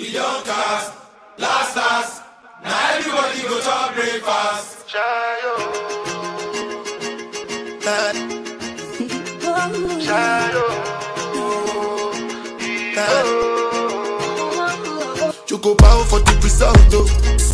We 0.00 0.12
don't 0.12 0.44
cast, 0.44 0.92
last 1.38 1.76
us. 1.76 2.20
Now 2.64 2.96
everybody 2.96 3.42
go 3.42 3.60
to 3.60 3.92
breakfast. 3.94 4.90
You 15.48 15.58
go 15.58 15.74
bow 15.76 16.02
for 16.10 16.18
the 16.18 16.40
result, 16.42 16.76
oh. 16.94 17.53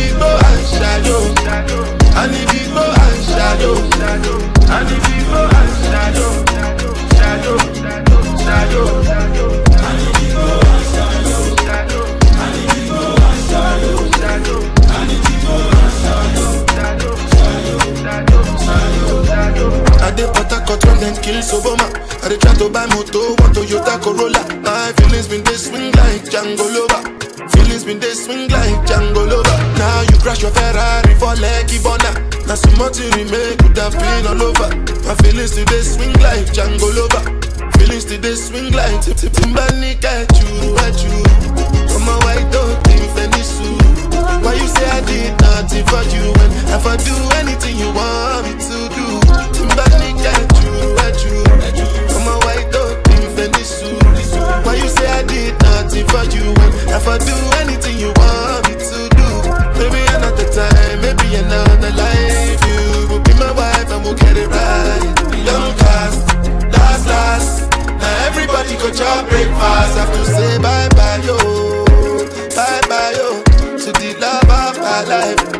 it 0.81 2.67
go 2.71 2.83
and 2.83 3.21
shadow. 3.27 3.73
I 4.67 4.83
need 4.83 5.05
it 5.05 5.25
go 5.27 5.41
and 5.41 5.71
shadow. 5.85 6.31
Shadow, 7.15 7.57
shadow, 7.77 8.21
shadow. 8.41 8.85
I 9.71 9.93
need 9.97 10.19
it 10.21 10.33
go 10.33 10.45
and 10.51 10.85
shadow. 10.91 11.39
Shadow, 11.61 12.03
I 12.31 12.47
need 12.51 12.71
it 12.71 12.89
go 12.89 13.01
and 13.13 13.41
shadow. 13.49 13.95
Shadow, 14.17 14.59
I 14.81 15.05
need 15.07 15.25
it 15.25 15.39
go 15.43 15.53
and 15.61 15.93
shadow. 16.01 16.49
Shadow, 16.75 17.13
shadow, 18.01 18.41
shadow. 19.25 19.69
I 20.01 20.11
dey 20.15 20.27
Port 20.33 20.51
Harcourt 20.51 20.81
when 20.85 20.97
dem 20.99 21.15
kill 21.21 21.39
Soboma. 21.41 21.87
I 22.23 22.25
dey 22.29 22.37
try 22.37 22.53
to 22.55 22.69
buy 22.69 22.85
moto, 22.87 23.35
one 23.41 23.53
Toyota 23.53 23.99
Corolla. 24.01 24.41
My 24.63 24.91
feelings 24.97 25.27
been 25.27 25.43
dey 25.43 25.53
swing 25.55 25.91
like 25.93 26.23
Django 26.25 26.65
Lover. 26.73 27.00
Crash 30.31 30.43
your 30.43 30.51
Ferrari 30.51 31.13
for 31.19 31.35
Lucky 31.43 31.77
Bona. 31.83 32.11
Now 32.47 32.55
so 32.55 32.71
much 32.79 32.99
you 32.99 33.09
remake 33.11 33.59
could 33.59 33.77
have 33.77 33.91
been 33.91 34.25
all 34.27 34.41
over. 34.41 34.69
My 35.03 35.15
feelings 35.19 35.51
today 35.51 35.81
swing 35.83 36.13
like 36.23 36.47
Django 36.55 36.87
Lover. 36.95 37.23
Feelings 37.77 38.05
today 38.05 38.35
swing 38.35 38.71
like 38.71 39.01
Tip 39.01 39.17
Tip 39.17 39.33
Timbani 39.33 39.99
at 39.99 40.31
you, 40.39 40.77
at 40.87 40.95
you. 41.03 41.19
I'm 41.91 42.07
a 42.07 42.15
white 42.23 42.47
dog 42.51 42.79
in 42.95 43.03
Fenisu. 43.11 43.75
Why 44.43 44.53
you 44.55 44.67
say 44.67 44.87
I 44.87 45.01
did 45.03 45.35
nothing 45.41 45.85
for 45.91 46.03
you 46.15 46.23
when 46.39 46.51
if 46.79 46.85
I 46.87 46.95
do 46.95 47.15
anything 47.43 47.75
you 47.75 47.91
want 47.91 48.47
me 48.47 48.53
to 48.55 48.77
do? 48.95 49.05
Timbani 49.51 50.15
at 50.31 50.47
you, 50.63 50.73
at 51.03 51.19
you. 51.27 51.43
I'm 52.15 52.27
a 52.31 52.35
white 52.47 52.71
dog 52.71 52.95
in 53.19 53.27
Fenisu. 53.35 53.91
Why 54.65 54.75
you 54.75 54.87
say 54.87 55.07
I 55.11 55.23
did 55.23 55.59
nothing 55.59 56.07
for 56.07 56.23
you 56.31 56.53
when 56.55 56.71
if 56.95 57.07
I 57.07 57.17
do 57.17 57.35
anything 57.59 57.97
you 57.99 58.07
want 58.15 58.20
breakfast. 69.45 69.97
Have 69.97 70.13
to 70.13 70.25
say 70.25 70.57
bye 70.59 70.89
bye, 70.95 71.21
yo. 71.25 71.37
Bye 72.55 72.81
bye, 72.89 73.13
yo. 73.15 73.43
To 73.77 73.91
the 73.93 74.15
love 74.19 74.49
of 74.49 74.79
my 74.79 75.03
life. 75.03 75.50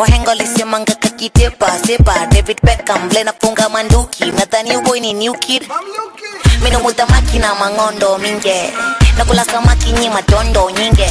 Wahenga 0.00 0.28
walisemanga 0.28 0.94
kakitepa 0.94 1.78
sepa. 1.86 2.26
David 2.32 2.58
beckham 2.62 3.08
vile 3.08 3.24
nafunga 3.24 3.68
manduki. 3.68 4.24
Nadhani 4.32 4.76
uboy 4.76 5.00
ni 5.00 5.12
new 5.12 5.34
kid. 5.34 5.68
Minomuta 6.62 7.06
na 7.40 7.54
mangondo 7.54 8.18
minge. 8.18 8.72
Nakula 9.18 9.44
samaki 9.44 9.92
nyi 9.92 10.08
matondo 10.08 10.70
nyinge. 10.70 11.10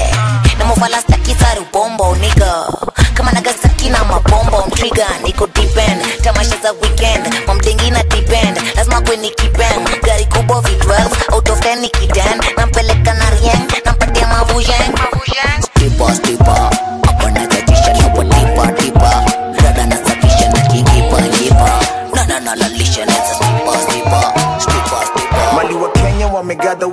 Namufala 0.59 1.01
staki 1.01 1.35
saru 1.35 1.65
bombo 1.71 2.15
niga 2.15 2.65
kama 3.13 3.31
nagasaki 3.31 3.89
na 3.89 4.03
mabombo 4.03 4.63
mtriga 4.67 5.07
niko 5.23 5.47
depend 5.47 6.01
tamasha 6.23 6.55
za 6.63 6.71
weekend 6.71 7.27
mamdengi 7.47 7.91
na 7.91 8.03
depend 8.03 8.57
lazima 8.75 9.01
kweni 9.01 9.29
kipen 9.29 9.79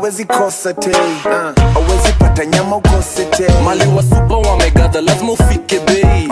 wamegadha 0.07 0.15
wezi 0.15 0.25
kosa 0.25 0.75
te 0.75 0.91
uh, 0.91 1.77
awezi 1.77 2.13
pata 2.19 2.45
nyama 2.47 2.77
ukose 2.77 3.25
te 3.25 3.47
mali 3.65 3.87
wa 3.97 4.03
supa 4.03 4.37
wamegadha 4.37 5.01
lazima 5.01 5.33
ufike 5.33 5.79
bei. 5.81 6.29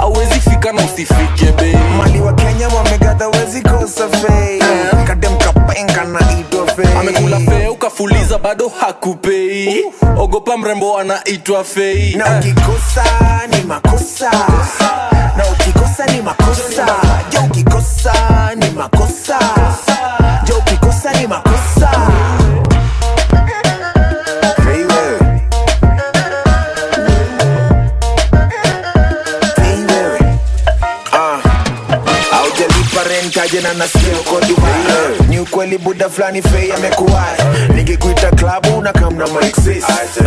Awezi 0.00 0.40
fika 0.40 0.72
na 0.72 0.82
usifike 0.84 1.52
bei. 1.56 1.76
Mali 1.98 2.20
wa 2.20 2.32
kenya 2.32 2.68
wamegadha 2.68 3.28
wezi 3.28 3.62
kosa 3.62 4.08
fei. 4.08 4.58
Uh, 4.58 5.04
kadem 5.06 5.36
kapenga 5.38 6.04
na 6.04 6.20
idofe 6.40 6.82
amekula 7.00 7.38
fee 7.40 7.66
ukafuliza 7.68 8.38
bado 8.38 8.68
hakupei. 8.80 9.84
Ogopa 10.18 10.56
mrembo 10.56 10.98
anaitwa 10.98 11.64
fei. 11.64 12.14
Na 12.16 12.38
ukikosa 12.38 13.04
ni 13.50 13.62
makosa. 13.62 14.30
Na 15.36 15.44
ukikosa 15.52 16.06
ni 16.06 16.22
makosa. 16.22 16.86
Je 17.30 17.38
ukikosa 17.38 18.12
ni 18.56 18.70
makosa. 18.70 19.38
Je 20.44 20.52
ukikosa 20.52 21.12
ni 21.12 21.26
makosa 21.26 21.61
rentaje 33.62 33.78
na 33.78 33.86
sio 33.88 34.20
uko 34.20 34.40
Dubai. 34.46 35.28
Ni 35.28 35.40
ukweli 35.40 35.78
buda 35.78 36.08
fulani 36.08 36.42
fei 36.42 36.72
amekuwai 36.72 37.36
nikikuita 37.74 38.30
klabu 38.30 38.82
na 38.82 38.92
kamna 38.92 39.26
maxis 39.26 39.84
uh. 40.20 40.26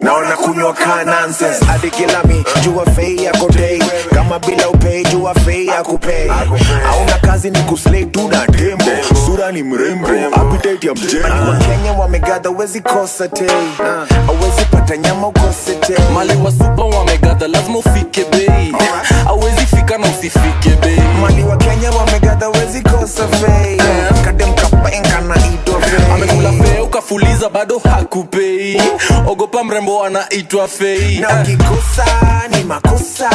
naona 0.00 0.36
kunywa 0.36 0.72
ka 0.74 1.04
nonsense. 1.04 1.64
Hadi 1.64 1.90
kila 1.90 2.22
mi 2.24 2.44
jua 2.62 2.84
fei 2.86 3.24
yako 3.24 3.48
dei 3.50 3.82
kama 4.14 4.38
bila 4.38 4.68
upei 4.68 5.04
jua 5.04 5.34
fei 5.34 5.66
yakupei 5.66 6.28
hauna 6.86 7.18
kazi 7.22 7.50
ni 7.50 7.58
kuslay 7.58 8.04
tu 8.04 8.28
na 8.28 8.46
tembo 8.46 8.84
sura 9.26 9.52
ni 9.52 9.62
mrembo. 9.62 10.08
Appetite 10.36 10.86
ya 10.86 10.94
mjengo 10.94 11.50
wa 11.50 11.56
kenya 11.56 11.92
wamegadha 11.92 12.50
wezi 12.50 12.80
kosa 12.80 13.28
tei. 13.28 13.48
Awezi 14.28 14.64
pata 14.70 14.96
nyama 14.96 15.26
ukose 15.28 15.74
tei. 15.74 15.96
Mali 16.14 16.36
wa 16.44 16.50
supa 16.52 16.84
wamegadha 16.84 17.48
lazima 17.48 17.78
ufike 17.78 18.24
bei. 18.30 18.74
Awezi 19.28 19.66
fika 19.66 19.98
na 19.98 20.06
usifike 20.06 20.70
bei. 20.82 21.00
Mali 21.22 21.42
wa 21.42 21.56
kenya 21.56 21.90
wamegadha 21.90 22.23
wezi 22.42 22.82
kosa 22.82 23.28
fei. 23.28 23.76
Na 23.76 24.12
fei. 25.80 26.12
Amekula 26.14 26.52
fee 26.52 26.80
ukafuliza 26.80 27.48
bado 27.48 27.78
hakupei. 27.78 28.80
Ogopa 29.26 29.64
mrembo 29.64 30.04
anaitwa 30.04 30.68
fei. 30.68 31.18
Na 31.18 31.28
ukikosa 31.42 32.04
ni 32.50 32.64
makosa 32.64 33.30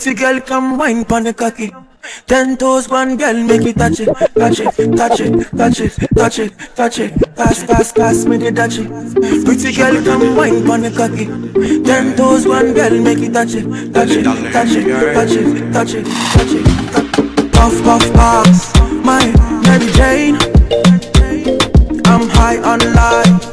Pretty 0.00 0.18
girl, 0.18 0.40
come 0.40 0.78
wine 0.78 1.04
pon 1.04 1.24
the 1.24 1.34
cocky. 1.34 1.70
Ten 2.26 2.56
toes, 2.56 2.88
one 2.88 3.18
girl, 3.18 3.34
make 3.34 3.60
me 3.60 3.74
touch 3.74 4.00
it, 4.00 4.08
touch 4.34 4.60
it, 4.60 4.96
touch 4.96 5.20
it, 5.20 5.50
touch 5.54 5.80
it, 5.80 6.08
touch 6.16 6.38
it, 6.38 6.58
touch 6.74 6.98
it. 7.00 7.36
Pass, 7.36 7.64
pass, 7.66 7.92
pass 7.92 8.24
me 8.24 8.38
the 8.38 8.50
touch 8.50 8.78
it. 8.78 8.88
Pretty 9.44 9.74
girl, 9.76 10.02
come 10.02 10.36
wine 10.36 10.64
pon 10.64 10.80
the 10.80 10.90
cocky. 10.90 11.26
Ten 11.84 12.16
toes, 12.16 12.48
one 12.48 12.72
girl, 12.72 12.98
make 12.98 13.18
me 13.18 13.28
touch 13.28 13.52
it, 13.52 13.92
touch 13.92 14.08
it, 14.12 14.24
touch 14.24 14.72
it, 14.72 15.12
touch 15.12 15.32
it, 15.32 15.72
touch 15.74 15.92
it, 15.92 16.06
touch 16.32 16.54
it. 16.56 17.52
Puff, 17.52 17.84
puff, 17.84 18.12
pass, 18.14 18.72
my 19.04 19.26
Mary 19.68 19.92
Jane. 19.92 20.36
I'm 22.06 22.26
high 22.30 22.56
on 22.56 22.78
life. 22.94 23.49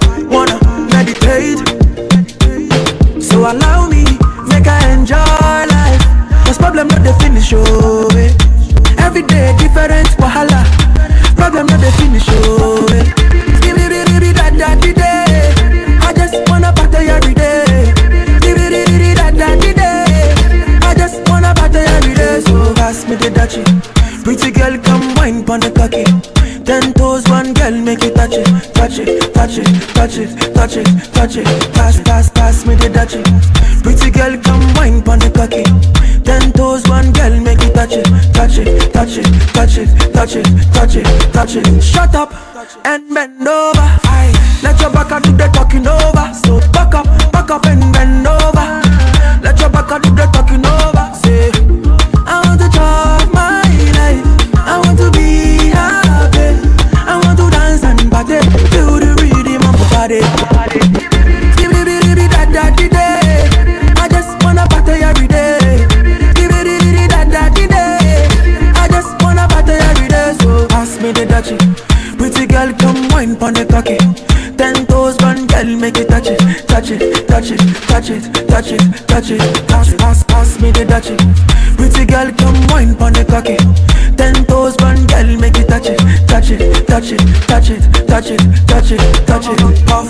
touch 41.38 41.56
it. 41.56 41.84
Shut 41.84 42.16
up 42.16 42.34
and 42.84 43.14
bend 43.14 43.48
over. 43.48 43.77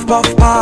puff, 0.07 0.35
puff. 0.37 0.56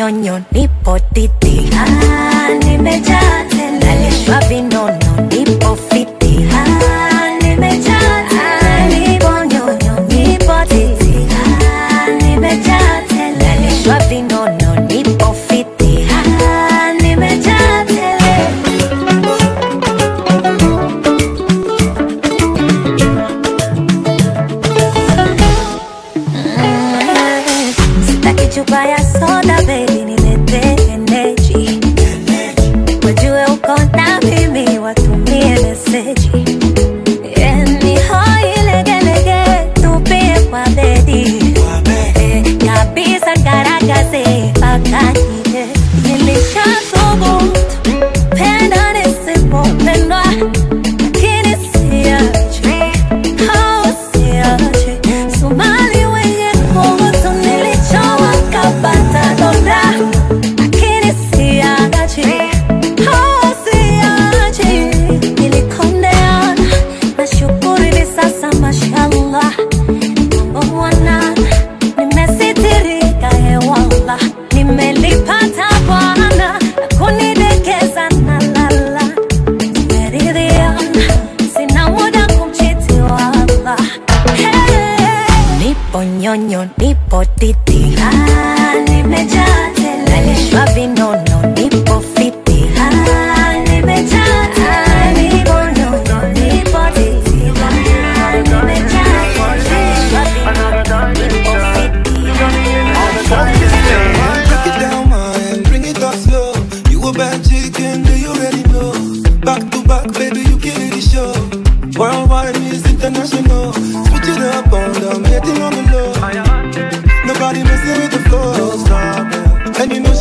ñoño 0.00 0.42
ni 0.52 0.66
por. 0.82 0.98
Ah. 1.74 2.19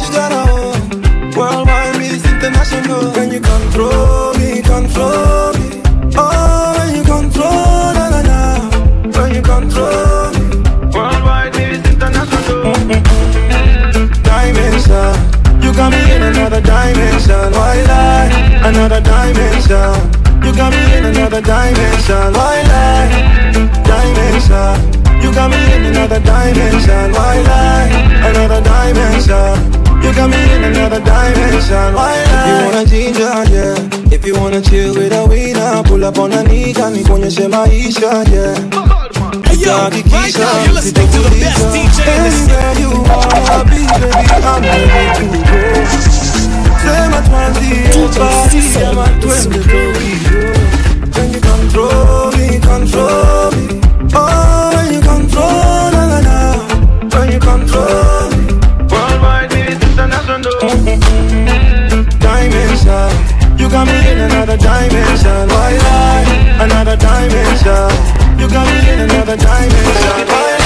you 0.02 0.12
got 0.12 0.32
a 0.32 0.42
hold. 0.50 1.36
Worldwide 1.36 1.98
means 2.00 2.26
international. 2.26 3.12
Can 3.14 3.32
you 3.32 3.40
control 3.40 4.34
me, 4.36 4.62
control 4.62 5.54
me. 5.54 5.82
Oh, 6.16 6.76
when 6.78 6.96
you 6.96 7.04
control, 7.04 7.94
na 7.98 8.06
na 8.14 8.22
na. 8.30 8.40
When 9.16 9.36
you 9.36 9.42
control 9.42 10.32
me. 10.36 10.46
Worldwide 10.94 11.56
means 11.56 11.86
international. 11.88 12.74
Dimension. 14.24 15.14
You 15.64 15.74
got 15.74 15.92
me 15.92 16.02
in 16.16 16.24
another 16.24 16.62
dimension. 16.62 17.52
Why 17.54 17.82
lie? 17.90 18.30
Another 18.64 19.02
dimension. 19.02 19.96
You 20.44 20.56
got 20.56 20.72
me 20.72 20.82
in 20.98 21.06
another 21.06 21.42
dimension. 21.42 22.34
Why 22.34 22.62
lie? 22.72 23.10
Dimension. 23.84 24.76
You 25.22 25.34
got 25.34 25.52
me 25.52 25.60
in 25.76 25.86
another 25.86 26.20
dimension. 26.20 27.12
Why 27.12 27.42
lie? 27.42 27.90
Another 28.30 28.62
dimension. 28.62 29.89
You 30.10 30.16
got 30.16 30.30
me 30.32 30.42
in 30.56 30.64
another 30.64 31.00
dimension. 31.00 31.94
If 31.94 32.50
you 32.50 32.56
wanna 32.66 32.84
ginger, 32.90 33.30
yeah. 33.54 34.12
If 34.12 34.26
you 34.26 34.34
wanna 34.42 34.60
chill 34.60 34.96
with 34.96 35.14
a 35.14 35.28
winner, 35.30 35.84
pull 35.84 36.04
up 36.04 36.18
on 36.18 36.32
a 36.34 36.42
nigga, 36.44 36.90
ni 36.90 37.04
kwenye 37.04 37.48
maisha, 37.48 38.26
yeah. 38.34 38.58
Hey 39.46 39.58
yo, 39.62 39.78
right 39.78 40.34
now 40.36 40.64
you're 40.64 40.74
listening 40.74 41.12
to 41.14 41.20
the 41.22 41.30
best 41.30 41.62
DJ 41.76 42.00
in 42.10 42.24
the 42.26 42.32
city. 42.32 42.82
you 42.82 42.90
are, 43.06 43.64
be 43.70 43.86
ready, 43.86 44.34
I'm 44.50 44.64
ready 44.66 45.14
to 45.14 45.26
go. 45.46 45.62
Sema 46.82 47.20
twenty, 47.30 47.70
body, 48.18 48.62
sema 48.62 49.06
twenty, 49.22 49.62
When 51.14 51.28
you 51.34 51.40
control 51.40 52.32
me, 52.34 52.58
control 52.60 53.52
me. 53.52 53.66
Oh, 54.16 54.72
when 54.74 54.88
you 54.92 55.02
control, 55.02 55.92
na 55.94 56.02
na 56.10 56.20
na. 56.22 56.38
When 57.16 57.32
you 57.32 57.40
control. 57.40 58.09
You 63.70 63.76
got 63.76 63.86
me 63.86 64.12
in 64.12 64.18
another 64.18 64.58
dimension, 64.58 65.48
why 65.48 65.78
lie? 65.78 66.58
Another 66.60 66.98
dimension. 66.98 68.40
You 68.40 68.50
got 68.50 68.66
me 68.66 68.94
in 68.94 69.00
another 69.02 69.38
dimension, 69.38 70.28
why 70.28 70.59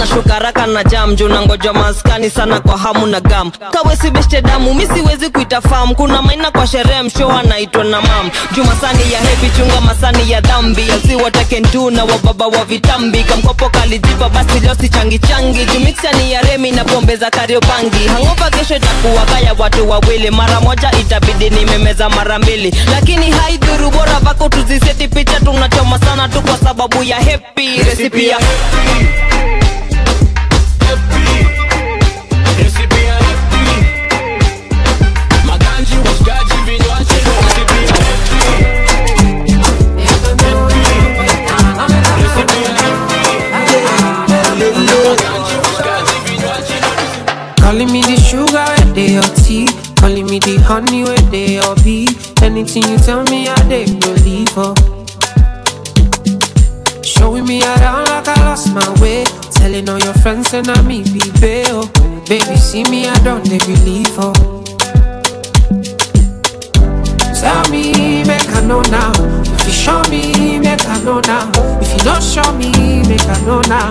kana 0.00 0.84
jam. 0.84 1.16
Juu 1.16 1.28
nangoja 1.28 1.72
maskani 1.72 2.30
sana 2.30 2.60
kwa 2.60 2.78
hamu 2.78 3.06
na 3.06 3.20
gam. 3.20 3.50
Kawesi 3.72 4.10
beshte 4.10 4.40
damu 4.42 4.74
mi 4.74 4.86
siwezi 4.86 5.30
kuita 5.30 5.60
fam. 5.60 5.94
Kuna 5.94 6.22
maina 6.22 6.50
kwa 6.50 6.66
sherehe 6.66 7.02
msho 7.02 7.30
anaitwa 7.30 7.84
na 7.84 8.00
mam. 8.00 8.30
Juu 8.54 8.64
masani 8.64 9.12
ya 9.12 9.20
hepi 9.20 9.50
chunga 9.56 9.80
masani 9.80 10.30
ya 10.30 10.40
dhambi. 10.40 10.82
Asi 10.92 11.14
watakendu 11.16 11.90
na 11.90 12.04
wababa 12.04 12.46
wa 12.46 12.64
vitambi. 12.64 13.22
Kamkopo 13.24 13.68
kalijipa 13.68 14.28
basi 14.28 14.60
leo 14.60 14.74
si 14.74 14.88
changi 14.88 15.18
changi. 15.18 15.64
Juu 15.64 15.80
miksani 15.80 16.32
ya 16.32 16.40
remi 16.42 16.70
na 16.70 16.84
pombe 16.84 17.16
za 17.16 17.30
kariobangi 17.30 18.08
hangopa 18.08 18.50
kesho 18.50 18.76
itakuwa 18.76 19.22
kaya 19.24 19.54
watu 19.58 19.90
wawili. 19.90 20.30
Mara 20.30 20.60
moja 20.60 20.90
itabidi 21.00 21.50
nimemeza 21.50 22.08
mara 22.08 22.38
mbili. 22.38 22.74
Lakini 22.90 23.30
haidhuru 23.30 23.90
bora 23.90 24.18
vako 24.22 24.48
tuziseti 24.48 25.08
picha. 25.08 25.40
Tunachoma 25.40 25.98
sana 25.98 26.28
tu 26.28 26.40
kwa 26.42 26.56
sababu 26.58 27.02
ya 27.02 27.16
hepi 27.16 27.82
resipi 27.82 28.28
ya 28.28 28.36
Maganji, 28.40 29.08
Calling 47.66 47.90
me 47.90 48.00
the 48.00 48.14
sugar 48.14 48.62
where 48.62 48.94
they 48.94 49.14
your 49.14 49.26
tea. 49.42 49.66
Calling 49.96 50.26
me 50.26 50.38
the 50.38 50.54
honey 50.62 51.02
where 51.02 51.18
they 51.34 51.58
your 51.58 51.74
bee. 51.82 52.06
Anything 52.40 52.84
you 52.86 52.96
tell 52.96 53.24
me, 53.24 53.48
I 53.48 53.58
they 53.66 53.86
believe 53.86 54.54
her. 54.54 54.70
Showing 57.02 57.44
me 57.44 57.64
around 57.64 58.06
like 58.06 58.28
I 58.28 58.38
lost 58.46 58.72
my 58.72 58.86
way. 59.02 59.24
Telling 59.50 59.88
all 59.88 59.98
your 59.98 60.14
friends 60.22 60.54
and 60.54 60.68
I 60.70 60.80
me 60.82 61.02
be 61.10 61.18
bail. 61.40 61.90
Baby, 62.30 62.54
see 62.54 62.84
me, 62.84 63.08
I 63.08 63.18
don't 63.26 63.42
they 63.42 63.58
believe 63.58 64.14
her. 64.14 64.32
Tell 67.34 67.66
me, 67.66 68.22
make 68.22 68.46
I 68.46 68.62
know 68.62 68.82
now. 68.94 69.10
If 69.42 69.66
you 69.66 69.72
show 69.74 70.02
me, 70.06 70.60
make 70.60 70.86
I 70.86 71.02
know 71.02 71.18
now. 71.26 71.50
If 71.82 71.90
you 71.90 72.02
don't 72.06 72.22
show 72.22 72.46
me, 72.54 73.02
make 73.10 73.26
I 73.26 73.42
know 73.42 73.60
now. 73.66 73.90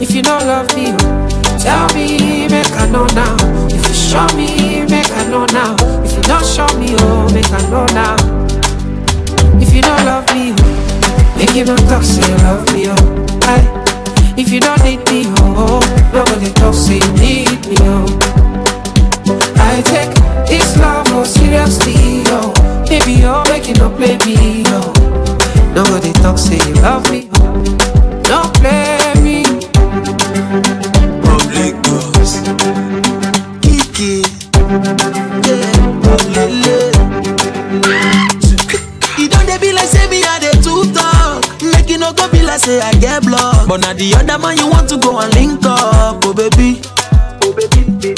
If 0.00 0.14
you 0.14 0.22
don't 0.22 0.46
love 0.46 0.74
me, 0.74 0.96
oh. 0.96 1.21
Tell 1.62 1.86
me, 1.94 2.48
make 2.48 2.70
I 2.72 2.88
know 2.90 3.06
now. 3.14 3.36
If 3.68 3.86
you 3.88 3.94
show 3.94 4.26
me, 4.36 4.84
make 4.86 5.10
I 5.10 5.28
know 5.28 5.46
now. 5.46 5.76
If 6.04 6.12
you 6.16 6.22
don't 6.22 6.44
show 6.44 6.66
me, 6.78 6.94
oh, 7.00 7.28
make 7.32 7.50
I 7.50 7.60
know 7.70 7.86
now. 7.94 8.16
If 9.60 9.74
you 9.74 9.82
don't 9.82 10.04
love 10.04 10.26
me, 10.34 10.52
oh, 10.58 11.36
make 11.38 11.54
you 11.54 11.64
don't 11.64 11.78
talk, 11.88 12.02
say 12.02 12.22
you 12.28 12.36
love 12.38 12.66
me, 12.74 12.86
oh. 12.88 13.26
Aye. 13.44 14.34
If 14.36 14.50
you 14.50 14.60
don't 14.60 14.82
need 14.82 14.98
me, 15.10 15.24
oh, 15.38 15.80
oh, 15.82 16.10
nobody 16.12 16.52
talk, 16.54 16.74
say 16.74 16.96
you 16.98 17.12
need 17.14 17.66
me, 17.68 17.76
oh. 17.80 18.06
I 19.56 19.80
take 19.82 20.12
this 20.48 20.76
love 20.78 21.10
more 21.12 21.24
seriously, 21.24 22.24
oh. 22.28 22.52
Baby, 22.88 23.24
oh, 23.24 23.42
you're 23.44 23.52
making 23.54 23.76
no 23.78 23.88
play 23.96 24.18
me, 24.26 24.62
oh. 24.66 24.92
Nobody 25.74 26.12
talk, 26.14 26.38
say 26.38 26.56
you 26.68 26.74
love 26.82 27.08
me, 27.10 27.28
oh. 27.36 27.62
Don't 28.24 28.52
play 28.54 28.91
say 42.62 42.80
I 42.80 42.92
get 43.00 43.22
block. 43.24 43.66
But 43.68 43.80
now 43.80 43.92
the 43.92 44.14
other 44.14 44.38
man 44.38 44.56
you 44.56 44.68
want 44.70 44.88
to 44.90 44.96
go 44.98 45.18
and 45.18 45.32
link 45.34 45.64
up, 45.66 46.22
oh 46.24 46.32
baby. 46.34 46.80
oh 47.42 47.52
baby, 47.52 47.82
baby. 47.98 48.14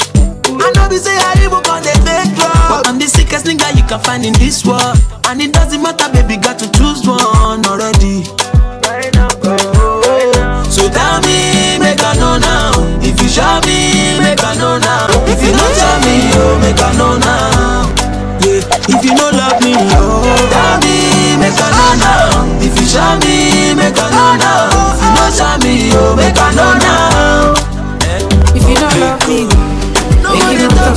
I 0.61 0.71
know 0.77 0.87
be 0.89 0.97
say 0.97 1.17
I 1.17 1.33
even 1.41 1.61
con 1.65 1.81
dey 1.81 1.97
fake 2.05 2.35
drug. 2.37 2.53
But 2.69 2.87
I'm 2.87 2.99
the 2.99 3.07
sickest 3.07 3.45
nigga 3.45 3.75
you 3.75 3.83
can 3.89 3.99
find 3.99 4.23
in 4.25 4.33
this 4.33 4.63
world. 4.65 4.97
And 5.27 5.41
it 5.41 5.51
doesn't 5.53 5.81
matter, 5.81 6.07
baby, 6.13 6.37
got 6.37 6.59
to 6.59 6.67
choose 6.77 7.01
one 7.07 7.65
already. 7.65 7.94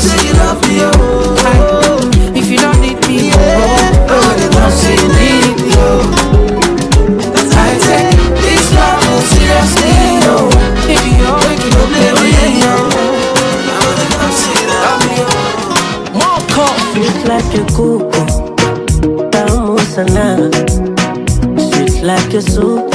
say 0.09 0.21
you 0.27 0.35
love 0.35 0.61
me, 0.69 0.77
oh. 0.83 2.11
If 2.35 2.47
you 2.51 2.59
don't 2.59 2.81
need 2.81 2.99
me, 3.07 3.31
oh, 3.35 3.39
oh, 4.15 4.31
they 4.39 4.49
don't 4.57 4.73
say 4.81 4.95
you 5.03 5.09
need 5.19 5.57
me, 5.63 5.71
oh. 5.77 6.03
I 7.53 7.69
take 7.87 8.17
this 8.45 8.65
love 8.75 9.23
seriously, 9.33 9.97
oh. 10.33 10.49
Baby, 10.87 11.11
you're 11.21 11.41
waking 11.45 11.77
up 11.83 11.93
every 12.09 12.33
day, 12.41 12.55
oh. 12.65 12.77
Walk 16.15 16.59
off 16.59 16.81
Sweet 16.93 17.19
like 17.29 17.53
a 17.55 17.63
cuckoo, 17.77 17.99
down 19.31 19.79
salada. 19.93 20.63
Sweet 21.69 21.97
like 22.03 22.33
a 22.35 22.41
soup, 22.43 22.89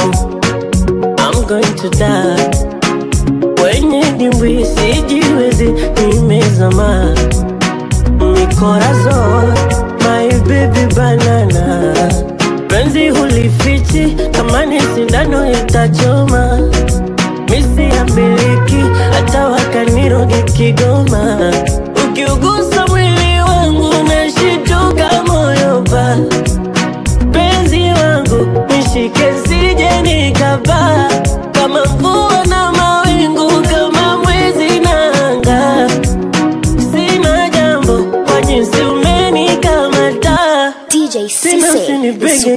I'm 1.20 1.36
going 1.46 1.74
to 1.82 1.88
die. 1.90 2.50
When 3.62 3.84
you 3.92 4.64
see 4.64 5.23
itachoma. 15.84 16.58
Misi 17.50 17.96
ya 17.96 18.04
miliki, 18.04 18.84
hata 19.12 19.48
wakaniroge 19.48 20.42
Kigoma. 20.42 21.52
Ukiugusa 22.08 22.86
mwili 22.86 23.40
wangu 23.48 23.94
nashituka 24.08 25.22
moyo 25.26 25.82
pa. 25.90 26.16
Penzi 27.32 27.80
wangu 27.80 28.46
nishike 28.68 29.32
sije 29.48 30.02
nikapaa 30.02 31.08
kama 31.52 31.84
mvua 31.84 32.44
na 32.46 32.72
mawingu 32.72 33.50
kama 33.70 34.16
mwezi 34.18 34.80
na 34.80 35.12
anga. 35.28 35.88
Sina 36.92 37.48
jambo 37.50 38.04
kwa 38.24 38.42
jinsi 38.42 38.80
umenikamata. 38.82 40.72
DJ 40.90 41.28
sina 41.30 41.66
usinipige 41.74 42.56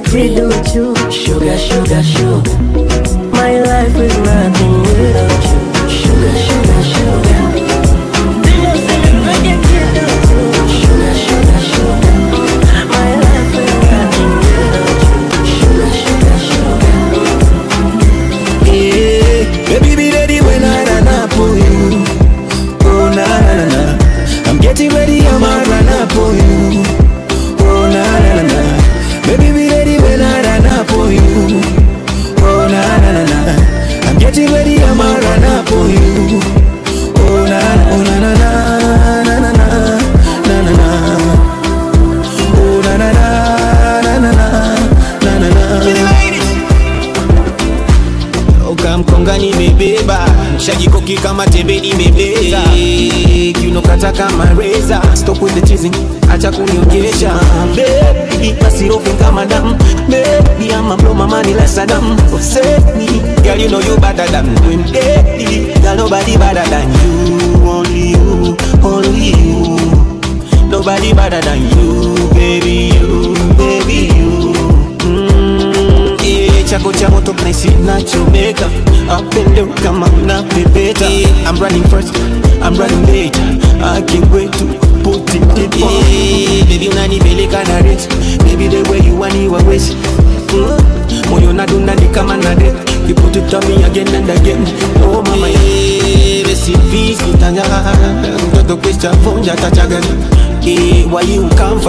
why 101.10 101.22
you 101.22 101.48
come 101.56 101.80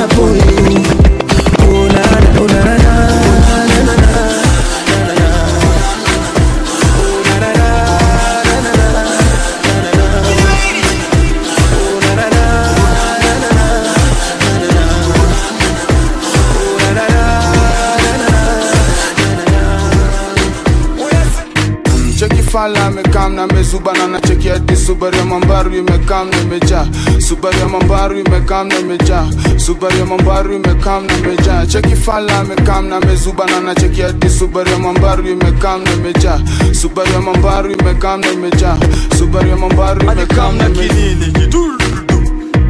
fala 22.63 22.87
amekam 22.87 23.35
na 23.35 23.47
mezubana 23.47 24.07
na 24.07 24.21
cheki 24.21 24.49
hadi 24.49 24.77
subaru 24.77 25.17
ya 25.17 25.25
mambaru 25.25 25.75
imekam 25.77 26.31
na 26.31 26.41
imejaa 26.41 26.87
subaru 27.19 27.59
ya 27.59 27.69
mambaru 27.69 28.19
imekam 28.21 28.69
na 28.69 28.79
imejaa 28.79 29.27
subaru 29.57 29.99
ya 29.99 30.05
mambaru 30.07 30.55
imekam 30.55 31.07
na 31.07 31.19
imejaa 31.19 31.67
cheki 31.67 31.97
fala 31.97 32.39
amekam 32.41 32.87
na 32.89 33.01
mezubana 33.01 33.61
na 33.61 33.75
cheki 33.75 34.01
hadi 34.03 34.31
subaru 34.31 34.71
ya 34.71 34.79
mambaru 34.79 35.29
imekam 35.29 35.83
na 35.85 35.93
imejaa 35.93 36.41
subaru 36.73 37.13
ya 37.13 37.21
mambaru 37.21 37.71
imekam 37.73 38.21
na 38.21 38.31
imejaa 38.33 38.77
subaru 39.19 39.49
ya 39.49 39.57
mambaru 39.57 40.03
imekam 40.13 40.57
na 40.57 40.71
kinini 40.71 41.33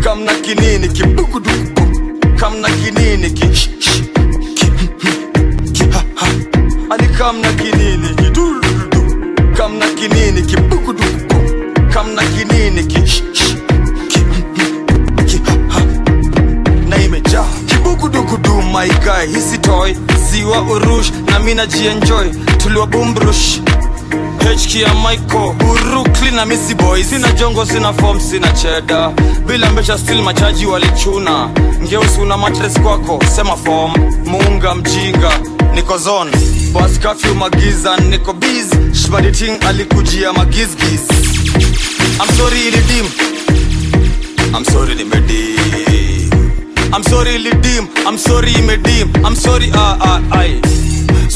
kam 0.04 0.24
na 0.24 0.32
kinini 0.34 0.88
kibukuduku 0.88 1.82
kam 2.40 2.56
na 2.60 2.68
kinini 2.68 3.30
ki 3.30 3.46
ki- 5.72 5.84
ha- 5.92 6.04
ha. 6.14 6.26
ani 6.90 7.08
kam 7.18 7.40
na 7.40 7.52
kinini 10.08 10.42
kibukuduku. 10.42 11.34
Kamna 11.94 12.22
kinini 12.22 12.84
ki 12.84 13.02
ki- 14.12 14.24
ki- 15.26 15.40
ha- 15.44 15.58
ha. 15.68 15.80
hisi 19.22 19.58
toy. 19.58 19.94
Ziwa 20.30 20.62
urush 20.62 21.12
na 21.30 21.38
mina 21.38 21.66
jienjoy. 21.66 22.28
Tuliwa 22.58 22.86
bumbrush. 22.86 23.60
HK 24.38 24.74
ya 24.80 24.94
Brooklyn 25.58 26.34
na 26.34 26.44
Missy 26.46 26.74
Boy 26.74 27.04
Sina 27.04 27.32
jongo, 27.32 27.66
sina 27.66 27.92
form, 27.92 28.20
sina 28.20 28.48
cheda 28.52 29.08
Bila 29.46 29.70
mbesha 29.70 29.98
still 29.98 30.22
machaji 30.22 30.66
walichuna. 30.66 31.48
Ngeusi 31.82 32.20
una 32.20 32.36
matres 32.36 32.80
kwako, 32.80 33.20
sema 33.36 33.56
form. 33.56 33.92
Muunga 34.26 34.74
mjinga, 34.74 35.30
niko 35.74 35.98
Bas 36.72 36.98
curfew 36.98 37.34
magiza, 37.34 37.96
niko 37.96 38.32
biz 38.32 38.70
Shbaditing 39.04 39.64
alikujia 39.64 40.32
magizgiz. 40.32 41.00
I'm 42.20 42.28
sorry 42.36 42.60
ilidim 42.68 43.06
I'm 44.54 44.64
sorry 44.64 44.94
nimedim 44.94 46.30
I'm 46.94 47.02
sorry 47.04 47.34
ilidim 47.34 47.88
I'm 48.06 48.18
sorry 48.18 48.52
imedim 48.52 49.08
I'm 49.24 49.36
sorry 49.36 49.70
ah 49.74 49.96
ah 50.00 50.20
ai 50.38 50.60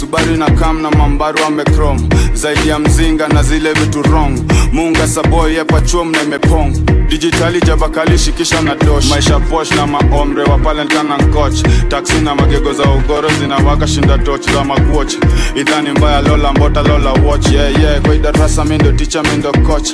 subaru 0.00 0.36
na 0.36 0.46
kam 0.50 0.82
na 0.82 0.90
mambaru 0.90 1.44
amekrom 1.44 2.08
zaidi 2.34 2.68
ya 2.68 2.78
mzinga 2.78 3.28
na 3.28 3.42
zile 3.42 3.72
vitu 3.72 4.02
wrong. 4.02 4.38
Munga 4.72 5.08
saboy 5.08 5.54
yepachom 5.54 6.10
na 6.12 6.22
imepong. 6.22 6.72
Dijitali 7.08 7.60
jabakali 7.60 8.18
shikisha 8.18 8.60
na 8.62 8.74
dosh. 8.74 9.08
Maisha 9.10 9.40
posh 9.40 9.70
na 9.70 9.86
maomre 9.86 10.42
wa 10.44 10.58
palentana 10.58 11.16
nkoch. 11.18 11.62
Taksi 11.88 12.20
na 12.20 12.34
magego 12.34 12.72
za 12.72 12.82
ugoro 12.90 13.28
zinawaka 13.40 13.86
shinda 13.86 14.18
toch 14.18 14.52
za 14.52 14.64
makuoch 14.64 15.12
idhani 15.54 15.90
mbaya 15.90 16.20
lola 16.20 16.52
mbota 16.52 16.82
lola 16.82 17.12
watch. 17.12 17.48
Yeah, 17.52 17.80
yeah. 17.80 18.00
kwa 18.02 18.14
idarasa 18.14 18.64
mindo 18.64 18.92
ticha 18.92 19.22
mindo 19.22 19.52
coach 19.52 19.90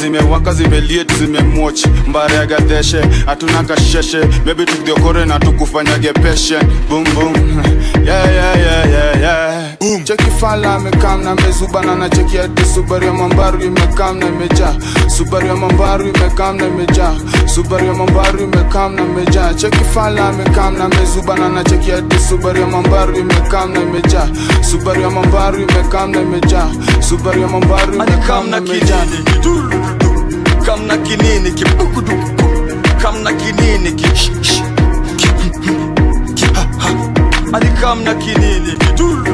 zimewaka 0.00 0.52
zimeliet 0.54 1.12
zimemwoch 1.18 1.86
mbare 2.08 2.34
ya 2.34 2.46
gadheshe 2.46 3.00
hatuna 3.26 3.62
kasheshe. 3.62 4.24
Bebi 4.44 4.64
tukdiokore 4.64 5.24
na 5.24 5.38
tukufanyage 5.38 6.12
boom 6.88 7.04
boom. 7.14 7.34
Yeah, 8.06 8.32
yeah, 8.34 8.56
yeah, 8.58 8.90
yeah, 8.90 9.20
yeah. 9.20 9.41
Boom. 9.82 10.04
cheki 10.04 10.30
fala 10.40 10.74
amekam 10.74 11.22
na 11.24 11.34
mezubana 11.34 11.94
na 11.96 12.08
cheki 12.08 12.36
hadi 12.36 12.64
subaru 12.64 13.06
ya 13.06 13.12
mambaru 13.12 13.60
imekam 13.62 14.18
na 14.18 14.26
imejaa. 14.26 14.74
Subaru 15.16 15.46
ya 15.46 15.56
mambaru 15.56 16.04
imekam 16.08 16.56
na 16.56 16.66
imejaa. 16.66 17.14
Subaru 17.54 17.86
ya 17.86 17.92
mambaru 17.94 18.38
imekam 18.44 18.94
na 18.94 19.02
imejaa. 19.02 19.54
Cheki 19.54 19.84
fala 19.94 20.28
amekam 20.28 20.78
na 20.78 20.88
mezubana 20.88 21.48
na 21.48 21.64
cheki 21.64 21.90
hadi 21.90 22.18
subaru 22.18 22.60
ya 22.60 22.66
mambaru 22.66 23.16
imekam 23.16 23.72
na 23.72 23.80
imejaa. 23.80 24.28
Subaru 24.70 25.00
ya 25.00 25.10
mambaru 25.10 25.58
imekam 25.62 26.10
na 26.10 26.20
imejaa. 26.20 26.68
Subaru 27.00 27.40
ya 27.40 27.48
mambaru 27.48 27.94
imekam 27.94 28.50
na 28.50 28.58
imejaa. 28.58 29.06
kam 30.66 30.86
na 30.86 30.96
kinini? 30.96 31.50
Kibukudu 31.52 32.12
kam 33.02 33.22
na 33.22 33.32
kinini? 33.32 33.92
Ki 33.92 34.04
sh- 34.14 34.30
sh- 34.42 34.62
ki- 35.16 35.32
ki- 36.34 36.54
ha- 36.54 36.68
ha. 36.78 36.88
ani 37.52 37.70
kam 37.80 38.02
na 38.04 38.14
kinini? 38.14 38.72
Kidurudu 38.78 39.32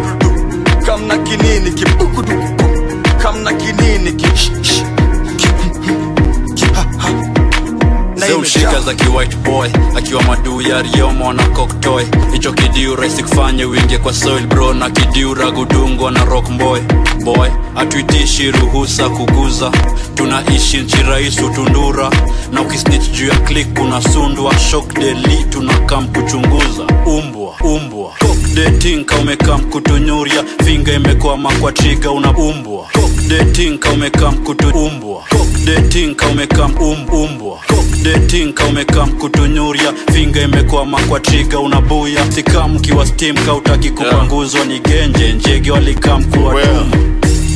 kamna 0.89 1.19
kinini 1.19 1.71
kim 1.73 1.89
kamna 3.23 3.53
kinini 3.53 4.13
kim 4.13 4.31
zeushika 8.29 8.81
za 8.81 8.95
kiwhite 8.95 9.37
boy 9.37 9.69
akiwa 9.97 10.23
maduu 10.23 10.61
ya 10.63 10.83
riomo 10.83 11.33
na 11.33 11.43
koktoy 11.49 12.05
hicho 12.33 12.53
kidiu 12.53 12.97
rahisi 12.97 13.23
kufanye 13.23 13.65
wingie 13.65 13.99
kwa 13.99 14.15
soil 14.15 14.47
bro 14.47 14.75
na 14.75 14.91
kidiu 14.91 15.35
ragudungwa 15.35 16.11
na 16.11 16.25
rock 16.25 16.51
boy. 16.51 16.81
Boy 17.25 17.49
atuitishi 17.77 18.51
ruhusa 18.51 19.09
kuguza 19.09 19.73
tunaishi 20.15 20.77
nchi 20.77 20.97
rais 21.03 21.39
utundura. 21.43 22.11
Na 22.53 22.61
ukisnich 22.63 23.11
juu 23.13 23.29
ya 23.29 23.37
klik 23.37 23.81
unasundwa. 23.81 24.59
Shok 24.59 24.95
deli 24.99 25.45
tunakam 25.51 26.09
kuchunguza. 26.09 26.85
Umbwa 27.07 27.55
umbwa. 27.65 28.11
Cock 28.19 28.39
umekam 29.21 29.61
kutunyuria 29.61 30.45
finga 30.65 30.93
imekwama 30.93 31.53
kwa 31.53 31.73
triga 31.73 32.11
una 32.11 32.31
umbwa. 32.37 32.87
Cock 32.93 33.11
umekam 33.95 34.35
kutu 34.39 34.69
umbwa. 34.69 35.23
Cock 35.31 35.65
dating 35.65 36.15
ka 36.15 36.27
umekam 36.27 36.75
um, 36.81 37.09
umbwa. 37.13 37.59
Cock 37.69 38.03
dating 38.19 38.53
ka 38.53 38.65
umekam 38.67 39.13
kutunyuria 39.13 39.93
finga 40.13 40.41
imekwama 40.43 41.01
kwa 41.01 41.21
triga 41.21 41.59
unabuya. 41.59 42.33
Sikam 42.33 42.79
kiwa 42.81 43.07
stimka 43.07 43.55
utaki 43.55 43.91
kupanguzwa 43.91 44.65
ni 44.65 44.79
genje 44.81 45.33
njege 45.33 45.71
walikam 45.71 46.25
kuwa 46.25 46.55
Well, 46.55 46.87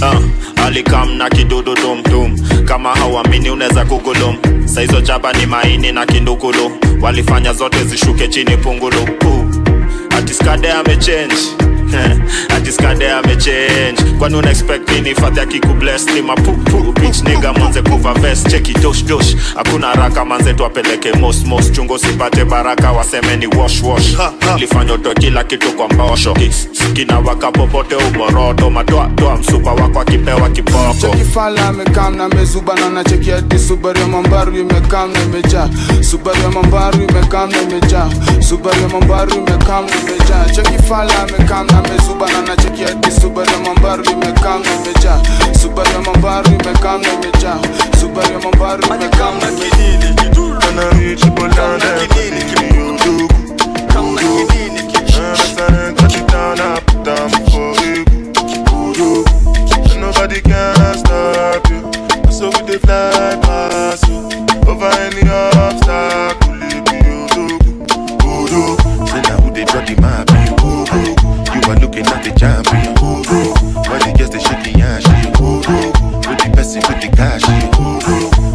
uh, 0.01 0.65
alikam 0.67 1.15
na 1.17 1.31
kidudu 1.31 1.75
tumtum 1.75 2.39
kama 2.65 2.95
hauamini 2.95 3.51
unaweza 3.51 3.85
kugulum. 3.85 4.37
Saizo 4.65 5.01
chaba 5.01 5.33
ni 5.33 5.47
maini 5.47 5.93
na 5.93 6.07
kindukulu. 6.07 6.73
Walifanya 7.01 7.53
zote 7.53 7.85
zishuke 7.85 8.29
chini 8.29 8.57
pungulu. 8.57 9.03
Uh, 9.03 9.45
atiskade 10.19 10.73
amechange 13.03 13.33
a 13.33 13.37
change. 13.37 14.19
kwani 14.19 14.37
una 14.37 14.51
expect 14.51 14.91
nini 14.91 15.15
fadhi 15.15 15.41
akikubless 15.41 16.07
ni 16.07 16.23
mapupu 16.23 16.93
bitch 17.01 17.23
nigga 17.23 17.53
manze 17.53 17.83
kuva 17.83 18.15
vest. 18.15 18.49
Cheki 18.51 18.73
dosh 18.75 19.05
dosh. 19.05 19.37
Hakuna 19.57 19.87
haraka 19.87 20.25
manze 20.25 20.55
tuapeleke 20.55 21.13
most 21.13 21.47
most. 21.47 21.73
chungo 21.75 21.99
sipate 21.99 22.45
baraka 22.45 22.93
waseme 22.93 23.37
ni 23.37 23.47
wash 23.47 23.83
wash. 23.83 24.17
Lifanya 24.59 24.99
to 25.03 25.15
kila 25.15 25.45
kitu 25.45 25.73
kwa 25.73 25.89
mbosho 25.89 26.37
kinawaka 26.93 27.51
popote 27.53 27.95
umoroto. 27.97 28.71
Matoa 28.71 29.11
toa 29.17 29.37
msupa 29.37 29.73
wako 29.73 30.01
akipewa 30.01 30.49
kiboko. 30.51 30.95
Cheki 31.01 31.25
fala 31.25 31.69
amekam 31.69 32.17
na 32.17 32.29
mezubana 32.29 32.91
na 32.91 33.05
cheki 33.05 33.33
ati 33.33 33.59
subaru 33.59 34.01
ya 34.01 34.07
mambaru 34.07 34.59
imekam 34.59 35.13
na 35.13 35.23
imejaa 35.23 35.69
subaru 36.01 36.43
ya 36.43 36.51
mambaru 36.51 37.03
imekam 37.03 37.51
na 37.51 37.63
imejaa 37.63 38.11
subaru 38.41 38.83
ya 38.83 38.89
mambaru 38.89 39.33
imekam 39.35 39.85
na 39.87 39.93
imejaa 40.01 40.45
cheki 40.55 40.83
fala 40.83 41.23
amekam 41.23 41.67
amezuba 41.79 42.27
na 42.33 42.43
nachekia 42.43 42.89
ati 42.89 43.11
Subaru 43.21 43.51
ya 43.53 43.59
Mambaru 43.59 44.05
nimekanga 44.05 44.69
imejaa. 44.75 45.21
Subaru 45.63 45.91
ya 45.93 46.01
Mambaru 46.01 46.51
nimekanga 46.51 47.09
imejaa. 47.13 47.59
Subaru 48.01 48.33
ya 48.33 48.39
Mambaru 48.39 48.83
nimekanga 48.83 49.47
kidini 49.47 50.15
Kana 50.61 50.91
richi 50.91 51.31
bolana 51.31 51.85
kidini 52.09 52.45
kimiyodogo 52.45 53.35
Kana 53.95 54.21
kidini 54.21 54.83
kichana 54.93 55.93
katitana 55.93 56.81
putamu 56.87 57.51
for 57.51 57.87
you 57.87 58.05
Nobody 60.01 60.41
can 60.41 60.99
stop 60.99 61.69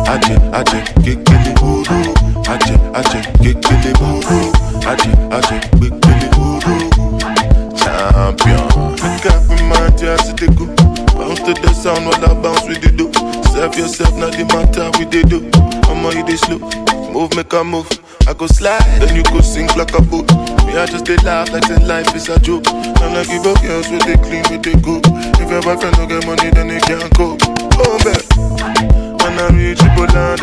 Aje, 0.07 0.35
aje, 0.53 0.83
kekele. 1.03 1.53
Voodoo, 1.59 2.13
aje, 2.49 2.75
aje, 2.93 3.21
kekele. 3.41 3.91
Voodoo, 3.99 4.51
aje, 4.87 5.11
aje, 5.31 5.59
kekele. 5.79 6.27
Voodoo, 6.35 7.17
champion. 7.75 8.67
Look 8.97 9.25
up 9.25 9.59
in 9.59 9.67
my 9.67 9.89
jazz, 9.97 10.33
they 10.35 10.47
go. 10.47 10.65
Bounce 11.17 11.41
to 11.41 11.53
the 11.53 11.73
sound 11.73 12.05
while 12.05 12.25
I 12.25 12.33
bounce 12.41 12.67
with 12.67 12.81
the 12.81 12.91
do. 12.91 13.11
Serve 13.51 13.75
yourself, 13.77 14.15
not 14.17 14.31
the 14.33 14.45
matter 14.45 14.89
we 14.97 15.05
they 15.05 15.23
do. 15.23 15.49
I'ma 15.89 16.11
hit 16.11 16.29
it 16.29 16.39
slow. 16.39 16.59
Move, 17.11 17.35
make 17.35 17.51
a 17.53 17.63
move. 17.63 17.87
I 18.27 18.33
go 18.33 18.47
slide, 18.47 18.83
then 18.99 19.15
you 19.15 19.23
go 19.23 19.41
sing 19.41 19.67
like 19.77 19.93
a 19.97 20.01
boat. 20.01 20.29
Me, 20.67 20.77
I 20.77 20.85
just 20.85 21.05
they 21.05 21.15
laugh 21.17 21.51
like 21.51 21.63
say 21.63 21.79
life 21.85 22.13
is 22.15 22.29
a 22.29 22.39
joke. 22.39 22.67
I'm 22.67 23.13
like 23.13 23.27
give 23.27 23.45
up 23.45 23.61
girls 23.61 23.89
with 23.89 24.03
they 24.03 24.15
clean 24.17 24.43
with 24.51 24.63
they 24.63 24.75
go. 24.79 24.99
If 25.39 25.49
your 25.49 25.61
boyfriend 25.61 25.95
don't 25.95 26.07
get 26.07 26.25
money, 26.25 26.49
then 26.51 26.67
they 26.67 26.79
can't 26.79 27.07
cope. 27.15 27.39
Oh 27.79 27.97
man, 28.03 28.19
when 29.37 29.53
I 29.53 29.55
reach 29.55 29.79
people 29.79 30.07
down 30.07 30.37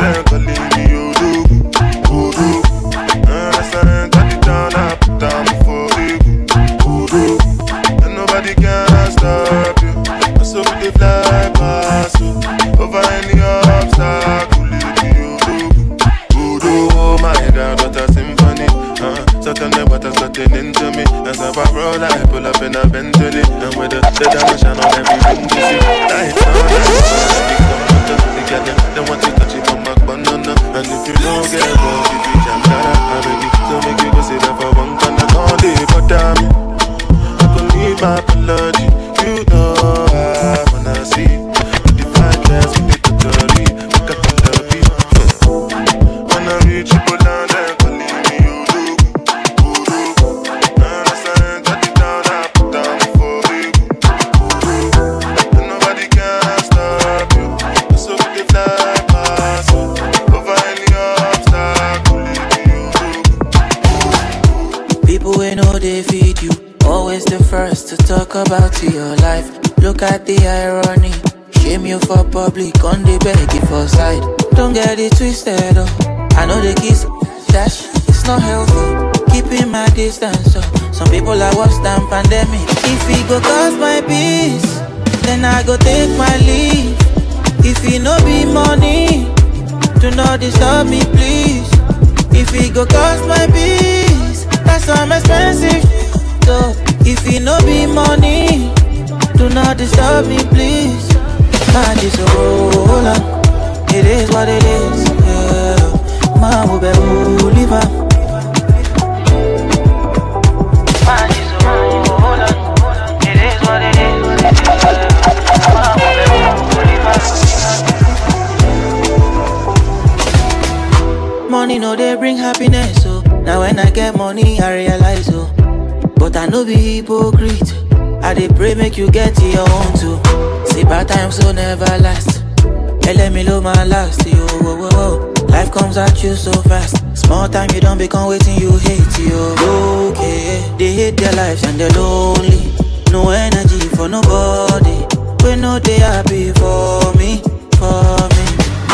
you 136.25 136.35
so 136.35 136.51
fast. 136.63 136.97
Small 137.15 137.47
time 137.47 137.69
you 137.73 137.81
don't 137.81 137.97
become 137.97 138.27
waiting 138.27 138.57
you 138.57 138.71
hate 138.77 139.19
yo. 139.19 140.09
Okay, 140.09 140.63
they 140.77 140.91
hate 140.93 141.17
their 141.17 141.31
lives 141.33 141.63
and 141.63 141.79
they're 141.79 141.89
lonely. 141.91 142.73
No 143.11 143.29
energy 143.29 143.87
for 143.95 144.07
nobody. 144.09 144.97
We 145.43 145.55
know 145.55 145.79
they 145.79 145.99
happy 145.99 146.51
for 146.53 147.13
me, 147.15 147.41
for 147.77 148.17
me. 148.35 148.45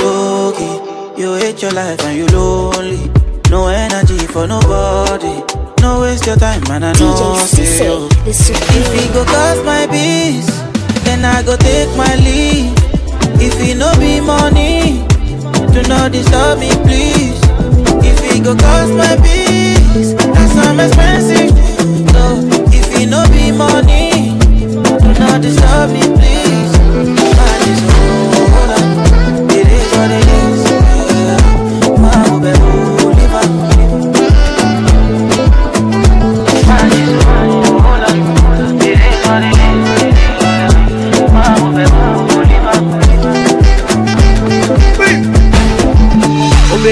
Okay, 0.04 0.76
you 1.22 1.36
hate 1.36 1.62
your 1.62 1.72
life 1.72 2.02
and 2.04 2.18
you 2.18 2.28
lonely. 2.28 3.10
No 3.50 3.68
energy 3.68 4.20
for 4.28 4.46
nobody. 4.48 5.36
No 5.82 6.02
waste 6.02 6.26
your 6.26 6.36
time, 6.36 6.62
man. 6.68 6.84
I 6.84 6.92
know. 6.94 7.14
DJ 7.16 7.48
say 7.48 7.64
Cisse, 7.64 7.86
yo. 7.86 8.08
the 8.08 8.30
If 8.30 9.06
it 9.08 9.14
go 9.14 9.24
cost 9.26 9.64
my 9.66 9.88
peace, 9.88 10.52
then 11.06 11.24
I 11.26 11.42
go 11.44 11.56
take 11.56 11.96
my 11.96 12.14
leave. 12.18 12.74
If 13.42 13.56
it 13.60 13.78
no 13.78 13.92
be 14.00 14.20
money, 14.22 15.11
do 15.74 15.82
not 15.88 16.12
disturb 16.12 16.60
me, 16.60 16.70
please. 16.84 17.40
If 18.04 18.18
it 18.36 18.44
go 18.44 18.56
cost 18.56 18.94
my 18.94 19.16
peace, 19.24 20.14
that's 20.14 20.54
some 20.54 20.80
expensive. 20.80 21.52
So 22.12 22.24
if 22.72 22.88
it 23.00 23.08
no 23.08 23.24
be 23.32 23.52
money, 23.52 24.38
do 25.04 25.14
not 25.20 25.42
disturb 25.42 25.92
me, 25.92 26.02
please. 26.02 26.72
Man, 27.16 27.60
just 27.66 27.84
hold 27.92 29.21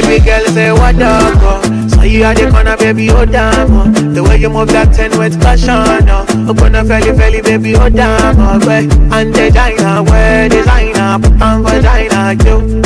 baby 0.02 0.24
girl, 0.24 0.45
say 0.47 0.72
what 0.72 1.02
up, 1.02 1.34
oh. 1.41 1.88
So 1.89 2.02
you 2.04 2.24
are 2.24 2.34
the 2.34 2.50
corner, 2.50 2.78
baby, 2.78 3.10
oh 3.10 3.26
damn, 3.26 3.72
oh. 3.72 3.91
The 4.14 4.24
way 4.24 4.38
you 4.38 4.50
move 4.50 4.70
that 4.70 4.93
ten 4.93 5.18
with 5.18 5.39
passion, 5.41 6.08
oh. 6.10 6.26
Open 6.50 6.76
up, 6.76 6.88
felly, 6.88 7.16
felly, 7.18 7.41
baby, 7.41 7.76
oh 7.76 7.89
damn, 7.89 8.36
oh. 8.39 8.60
Way 8.68 8.88
and 9.12 9.34
designer, 9.34 10.04
where 10.04 10.50
designer, 10.50 11.20
put 11.20 11.41
on 11.41 11.64
vagina, 11.64 12.34
you. 12.43 12.82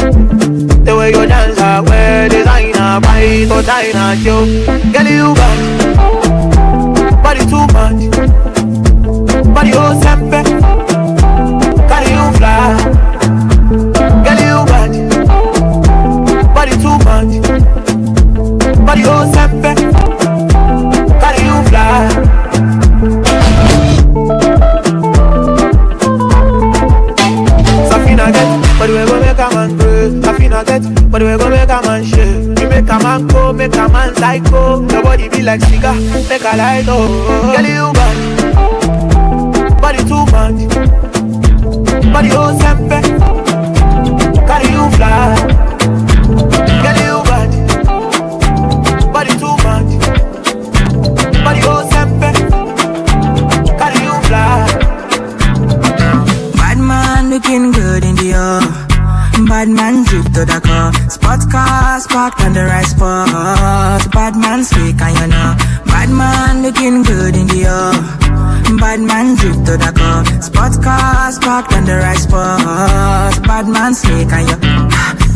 The 0.84 0.96
way 0.98 1.10
you 1.12 1.26
dance, 1.28 1.58
ah, 1.60 1.82
where 1.86 2.30
designer, 2.30 3.00
buy 3.02 3.46
for 3.48 3.62
diner, 3.62 4.14
you. 4.20 4.66
Girl, 4.92 5.08
you 5.08 5.36
got 5.36 7.24
body 7.24 7.40
too 7.46 7.66
much, 7.74 8.02
body 9.54 9.72
oh 9.74 9.94
sempe, 10.02 10.44
carry 11.88 12.10
you 12.12 12.38
fly. 12.38 13.13
Body 16.64 16.82
too 16.82 16.98
much, 17.04 17.42
body 18.86 19.04
oh 19.06 19.30
sempe, 19.34 19.76
carry 21.20 21.44
you 21.44 21.58
fly. 21.68 23.14
Safina 27.90 28.32
get, 28.32 28.78
but 28.80 28.90
we 28.90 28.96
go 29.06 29.20
make 29.20 29.38
a 29.40 29.50
man 29.56 29.78
pray. 29.78 30.10
Safina 30.22 30.66
get, 30.66 31.12
but 31.12 31.22
we 31.22 31.38
go 31.38 31.50
make 31.50 31.70
a 31.70 31.82
man 31.82 32.04
shake. 32.06 32.60
You 32.60 32.70
make 32.70 32.90
a 32.90 33.00
man 33.00 33.28
go, 33.28 33.54
make 33.54 33.76
a 33.76 33.88
man 33.90 34.16
psycho. 34.16 34.82
Your 34.90 35.04
body 35.04 35.30
be 35.30 35.42
like 35.42 35.62
cigar, 35.62 35.96
make 36.30 36.44
a 36.44 36.56
light 36.58 36.86
oh. 36.88 37.54
Girl, 37.56 37.66
you 37.66 37.94
got 37.94 38.16
body 39.82 39.98
too 40.04 40.26
much, 40.32 40.60
body 42.14 42.30
oh 42.32 42.58
sempe, 42.62 43.02
carry 44.48 44.68
you 44.72 44.90
fly. 44.98 45.63
Girl, 46.84 47.00
you 47.08 47.18
got 47.30 47.52
body 49.14 49.34
too 49.42 49.56
much, 49.66 49.92
body 51.46 51.62
oh 51.72 51.82
sempe, 51.92 52.30
carry 53.80 54.00
you 54.08 54.16
fly. 54.28 54.52
Bad 56.60 56.78
man 56.78 57.30
looking 57.30 57.72
good 57.72 58.04
in 58.04 58.16
the 58.16 58.34
air. 58.34 58.62
Bad 59.48 59.70
man 59.70 60.04
drip 60.04 60.26
to 60.34 60.46
the 60.46 60.60
car. 60.64 60.94
Spot 61.10 61.40
car, 61.52 62.00
spot 62.00 62.40
on 62.42 62.54
the 62.54 62.66
right 62.66 62.86
spot. 62.86 64.12
Bad 64.12 64.36
man 64.36 64.64
slick 64.64 65.02
and 65.02 65.18
you 65.20 65.28
know. 65.28 65.56
Bad 65.86 66.10
man 66.10 66.62
looking 66.64 67.04
good 67.04 67.36
in 67.36 67.48
the 67.48 67.66
air. 67.66 67.94
Bad 68.78 69.00
man 69.00 69.36
drip 69.36 69.56
to 69.66 69.78
the 69.78 69.92
car. 69.96 70.26
Spot 70.42 70.84
car, 70.84 71.32
spot 71.32 71.74
on 71.74 71.86
the 71.86 71.96
right 71.96 72.18
spot. 72.18 73.42
Bad 73.44 73.68
man 73.68 73.94
slick 73.94 74.32
and 74.32 74.50
you. 74.50 74.73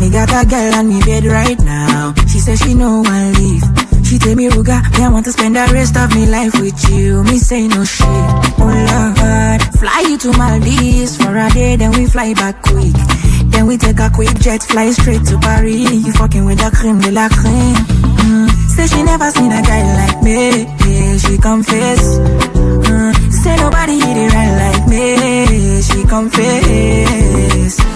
Me 0.07 0.13
got 0.13 0.31
a 0.31 0.47
girl 0.47 0.73
on 0.75 0.87
me 0.87 1.01
bed 1.01 1.25
right 1.25 1.59
now. 1.59 2.13
She 2.31 2.39
says 2.39 2.61
she 2.61 2.73
know 2.73 3.03
I 3.05 3.29
leave. 3.31 4.07
She 4.07 4.17
tell 4.17 4.35
me, 4.35 4.47
Ruger, 4.47 4.79
me 4.97 5.03
I 5.03 5.09
want 5.09 5.25
to 5.25 5.33
spend 5.33 5.57
the 5.57 5.67
rest 5.73 5.97
of 5.97 6.15
me 6.15 6.25
life 6.25 6.57
with 6.61 6.79
you. 6.89 7.23
Me 7.23 7.37
say 7.37 7.67
no 7.67 7.83
shit. 7.83 8.07
Oh 8.07 8.71
Lord, 8.71 9.61
fly 9.75 10.05
you 10.07 10.17
to 10.19 10.31
Maldives 10.31 11.17
for 11.17 11.35
a 11.35 11.49
day, 11.49 11.75
then 11.75 11.91
we 11.91 12.05
fly 12.07 12.33
back 12.35 12.61
quick. 12.61 12.95
Then 13.51 13.67
we 13.67 13.75
take 13.75 13.99
a 13.99 14.09
quick 14.09 14.33
jet, 14.39 14.63
fly 14.63 14.91
straight 14.91 15.25
to 15.25 15.37
Paris. 15.39 15.91
You 15.91 16.13
fucking 16.13 16.45
with 16.45 16.59
the 16.59 16.71
cream 16.71 17.01
de 17.01 17.11
la 17.11 17.27
creme. 17.27 17.75
Mm. 17.75 18.49
Say 18.69 18.87
she 18.87 19.03
never 19.03 19.29
seen 19.31 19.51
a 19.51 19.61
guy 19.61 19.83
like 19.91 20.23
me. 20.23 20.71
Yeah, 20.87 21.17
she 21.17 21.37
confess. 21.37 21.99
Mm. 22.55 23.31
Say 23.43 23.57
nobody 23.57 23.99
hit 23.99 24.15
it 24.15 24.31
right 24.31 24.55
like 24.71 24.87
me. 24.87 25.81
She 25.81 26.07
confess. 26.07 27.86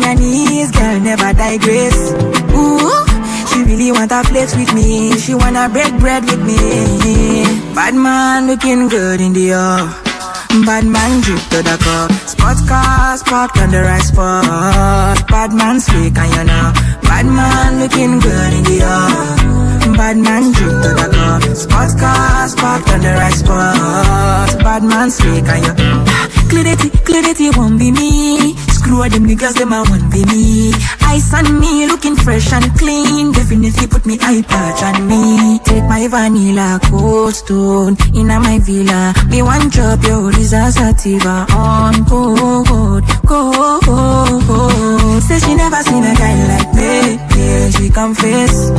On 0.00 0.06
your 0.06 0.14
knees, 0.14 0.70
girl, 0.70 0.98
never 1.00 1.32
digress. 1.34 2.12
Ooh, 2.56 3.04
she 3.48 3.64
really 3.64 3.92
want 3.92 4.10
a 4.12 4.22
place 4.22 4.56
with 4.56 4.72
me. 4.72 5.12
She 5.18 5.34
wanna 5.34 5.68
break 5.68 5.92
bread 5.98 6.24
with 6.24 6.40
me. 6.40 7.44
Bad 7.74 7.94
man 7.94 8.46
looking 8.46 8.88
good 8.88 9.20
in 9.20 9.34
the 9.34 9.52
air. 9.52 10.64
Bad 10.64 10.86
man 10.86 11.20
drip 11.20 11.40
to 11.50 11.62
the 11.62 11.76
cup. 11.84 12.12
Spot 12.26 12.56
car, 12.66 13.18
spot 13.18 13.58
on 13.58 13.70
the 13.70 13.82
right 13.82 14.02
spot. 14.02 15.28
Bad 15.28 15.52
man 15.52 15.80
slick 15.80 16.16
and 16.16 16.32
you 16.34 16.44
know. 16.44 16.72
Bad 17.02 17.26
man 17.26 17.80
looking 17.80 18.20
good 18.20 18.52
in 18.54 18.64
the 18.64 18.80
air. 18.80 19.96
Bad 19.98 20.16
man 20.16 20.50
drip 20.52 20.82
to 20.82 20.90
the 20.96 21.08
cup. 21.12 21.56
Spot 21.56 21.90
car, 22.00 22.48
spot 22.48 22.90
on 22.90 23.00
the 23.02 23.12
right 23.12 23.34
spot. 23.34 24.58
Bad 24.64 24.82
man 24.82 25.10
slick 25.10 25.44
and 25.46 25.66
you. 25.66 26.39
Clarity, 26.50 26.90
clarity 27.06 27.48
won't 27.56 27.78
be 27.78 27.90
me. 27.92 28.54
Screw 28.76 29.08
them 29.08 29.24
niggas, 29.26 29.54
them 29.54 29.72
I 29.72 29.82
won't 29.88 30.10
be 30.12 30.24
me. 30.26 30.72
Ice 31.02 31.32
on 31.34 31.60
me, 31.60 31.86
looking 31.86 32.16
fresh 32.16 32.52
and 32.52 32.66
clean. 32.78 33.30
Definitely 33.32 33.86
put 33.86 34.04
me 34.04 34.18
eye 34.20 34.42
patch 34.42 34.82
on 34.82 35.06
me. 35.06 35.58
Take 35.64 35.84
my 35.84 36.08
vanilla 36.08 36.80
cold 36.90 37.34
stone 37.34 37.96
in 38.14 38.26
my 38.26 38.58
villa. 38.58 39.14
Me 39.28 39.42
one 39.42 39.68
drop 39.70 40.02
your 40.02 40.22
Lisa 40.32 40.70
sativa 40.72 41.46
on 41.54 42.02
gold, 42.04 43.04
gold, 43.26 43.84
gold. 43.86 45.22
Say 45.22 45.38
she 45.38 45.54
never 45.54 45.82
seen 45.82 46.02
a 46.04 46.14
guy 46.14 46.36
like 46.50 46.74
me. 46.74 47.18
Yeah, 47.38 47.70
she 47.70 47.90
confess. 47.90 48.70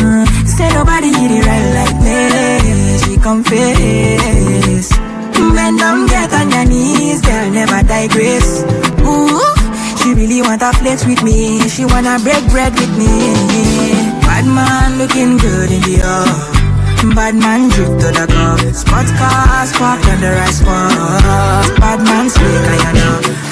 Mm, 0.00 0.26
say 0.46 0.68
nobody 0.72 1.08
hit 1.12 1.30
it 1.30 1.46
right 1.46 1.68
like 1.78 1.96
me. 2.04 2.18
She 3.04 3.16
confess. 3.20 5.01
Bend 5.62 5.78
down, 5.78 6.06
get 6.08 6.32
on 6.32 6.50
your 6.50 6.64
knees, 6.64 7.20
girl, 7.20 7.48
never 7.52 7.86
digress. 7.86 8.64
Ooh, 9.06 9.38
she 9.98 10.12
really 10.12 10.42
want 10.42 10.60
a 10.60 10.72
flex 10.72 11.06
with 11.06 11.22
me. 11.22 11.60
She 11.68 11.84
wanna 11.84 12.18
break 12.18 12.42
bread 12.50 12.72
with 12.74 12.90
me. 12.98 13.14
Bad 14.26 14.44
man 14.44 14.98
looking 14.98 15.38
good 15.38 15.70
in 15.70 15.80
the 15.82 16.02
air. 16.02 17.14
Bad 17.14 17.36
man 17.36 17.70
drip 17.70 17.94
to 18.02 18.08
the 18.10 18.26
cup. 18.26 18.58
Spot 18.74 19.06
car, 19.06 19.66
spot 19.66 20.04
on 20.10 20.20
the 20.20 20.46
spot. 20.50 21.78
Bad 21.78 22.00
man 22.02 22.28
slick, 22.28 22.66
I 22.88 22.92
know. 22.98 23.51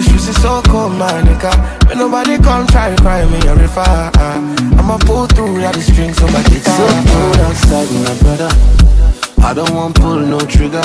Streets 0.00 0.28
is 0.28 0.42
so 0.42 0.62
cold, 0.62 0.92
my 0.96 1.10
nigga. 1.22 1.52
May 1.88 1.94
nobody 1.94 2.38
come 2.38 2.66
try 2.68 2.94
to 2.94 3.02
cry 3.02 3.24
me 3.26 3.38
a 3.46 3.54
river. 3.54 4.10
I'ma 4.78 4.98
pull 4.98 5.26
through 5.26 5.60
like 5.60 5.74
the 5.74 5.82
strings 5.82 6.22
on 6.22 6.32
my 6.32 6.42
guitar. 6.44 6.74
It's 6.74 6.76
so 6.76 7.12
cold 7.12 7.38
outside, 7.46 7.90
my 8.04 8.14
brother. 8.22 8.50
I 9.42 9.54
don't 9.54 9.74
want 9.74 9.94
pull 9.96 10.18
no 10.18 10.40
trigger. 10.40 10.82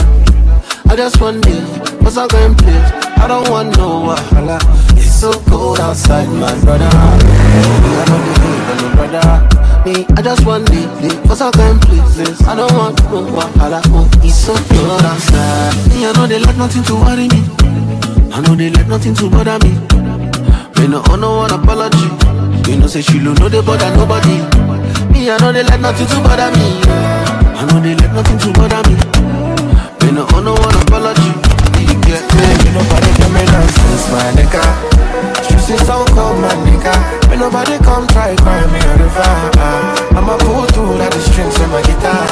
I 0.88 0.95
just 0.95 1.19
want 1.19 1.43
this, 1.43 1.67
what's 2.01 2.17
I 2.17 2.27
going 2.27 2.55
play? 2.55 2.77
I 3.17 3.27
don't 3.27 3.49
want 3.49 3.75
no 3.77 4.05
wahala. 4.07 4.59
It's 4.97 5.19
so 5.19 5.33
cold 5.49 5.79
outside, 5.79 6.27
my 6.27 6.53
brother. 6.63 6.89
I 6.91 8.05
don't 8.07 8.81
no 8.81 8.89
brother. 8.95 9.55
Me, 9.86 10.05
I 10.15 10.21
just 10.21 10.45
want 10.45 10.67
this, 10.67 11.13
what's 11.27 11.41
I 11.41 11.51
going 11.51 11.79
places? 11.79 12.41
I 12.47 12.55
don't 12.55 12.73
want 12.73 13.01
no 13.03 13.25
wahala. 13.25 13.81
Oh, 13.88 14.09
it's 14.23 14.36
so 14.36 14.53
cold 14.53 15.01
outside. 15.01 15.75
Me, 15.89 16.05
I 16.05 16.11
know 16.13 16.27
they 16.27 16.39
let 16.39 16.55
nothing 16.57 16.83
to 16.83 16.95
worry 16.95 17.27
me. 17.27 17.64
I 18.36 18.41
know 18.41 18.55
they 18.55 18.69
let 18.69 18.88
nothing 18.88 19.15
to 19.15 19.29
bother 19.29 19.57
me. 19.63 19.71
Me 20.77 20.88
no 20.91 21.01
owe 21.09 21.15
no 21.15 21.38
one 21.47 21.51
apology. 21.53 22.07
You 22.69 22.77
know 22.77 22.88
say 22.88 23.01
she 23.01 23.19
don't 23.23 23.39
know 23.39 23.47
they 23.49 23.61
bother 23.61 23.89
nobody. 23.95 24.43
Me 25.11 25.29
I 25.31 25.38
know 25.39 25.51
they 25.51 25.63
let 25.63 25.79
nothing 25.79 26.07
to 26.07 26.17
bother 26.19 26.51
me. 26.51 26.83
I 27.55 27.63
know 27.71 27.79
they 27.79 27.95
let 27.95 28.11
nothing 28.13 28.38
to 28.39 28.49
bother 28.59 28.81
me. 28.89 28.95
Me 30.03 30.11
no 30.11 30.27
owe 30.36 30.41
no 30.43 30.51
one 30.53 30.75
apology. 30.83 31.31
You 31.79 31.95
get 32.03 32.23
me? 32.36 32.43
May 32.43 32.71
nobody 32.75 33.09
tell 33.15 33.31
me 33.31 33.43
nonsense, 33.47 34.05
my 34.11 34.27
nigga. 34.36 34.63
Streets 35.43 35.69
is 35.71 35.88
so 35.88 36.03
cold, 36.11 36.39
my 36.43 36.51
nigga. 36.67 36.93
May 37.29 37.38
nobody 37.38 37.77
come 37.79 38.05
try 38.07 38.36
cry 38.36 38.59
me 38.67 38.79
a 38.83 38.93
river. 38.99 39.31
ah. 39.63 40.17
I'ma 40.17 40.36
pull 40.43 40.65
through 40.75 40.97
like 40.99 41.11
the 41.11 41.21
strings 41.23 41.55
on 41.61 41.71
my 41.71 41.81
guitar. 41.81 42.27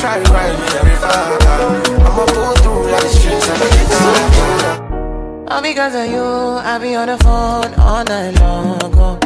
Try 0.00 0.22
cry 0.24 0.48
me 0.48 0.66
river. 0.88 1.12
ah. 1.12 2.08
I'ma 2.08 2.24
pull 2.32 2.54
through 2.62 2.90
like 2.90 3.02
the 3.02 3.08
strings 3.08 3.48
on 3.50 3.56
my 3.60 3.68
guitar. 3.76 5.46
All 5.50 5.62
because 5.62 5.94
of 5.94 6.06
you, 6.10 6.24
I 6.24 6.78
be 6.78 6.94
on 6.94 7.08
the 7.08 7.18
phone 7.18 7.74
all 7.74 8.04
night 8.04 8.34
long. 8.40 8.78
Oh. 8.96 9.18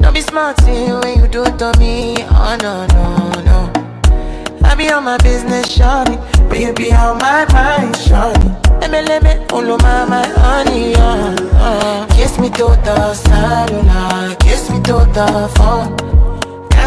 Don't 0.00 0.14
be 0.14 0.22
smart 0.22 0.56
when 0.62 1.18
you 1.20 1.28
do 1.28 1.44
it 1.44 1.58
to 1.58 1.72
me. 1.78 2.14
Oh 2.30 2.56
no, 2.62 2.86
no, 2.96 3.06
no. 3.48 3.58
I 4.64 4.74
be 4.74 4.88
on 4.90 5.04
my 5.04 5.18
business, 5.18 5.66
shawty. 5.76 6.16
But 6.48 6.58
you 6.60 6.72
be 6.72 6.90
on 6.92 7.18
my 7.18 7.44
mind, 7.52 7.94
shawty. 7.96 8.48
Let 8.80 8.90
me, 8.90 9.02
let 9.02 9.22
me, 9.22 9.46
follow 9.48 9.76
my, 9.78 10.04
my 10.06 10.26
honey, 10.26 10.94
uh, 10.94 11.36
uh. 11.66 12.06
Kiss 12.16 12.38
me 12.38 12.48
to 12.50 12.66
the 12.86 13.14
cellular, 13.14 14.34
kiss 14.36 14.70
me 14.70 14.80
to 14.84 15.04
the 15.12 15.52
phone. 15.56 16.21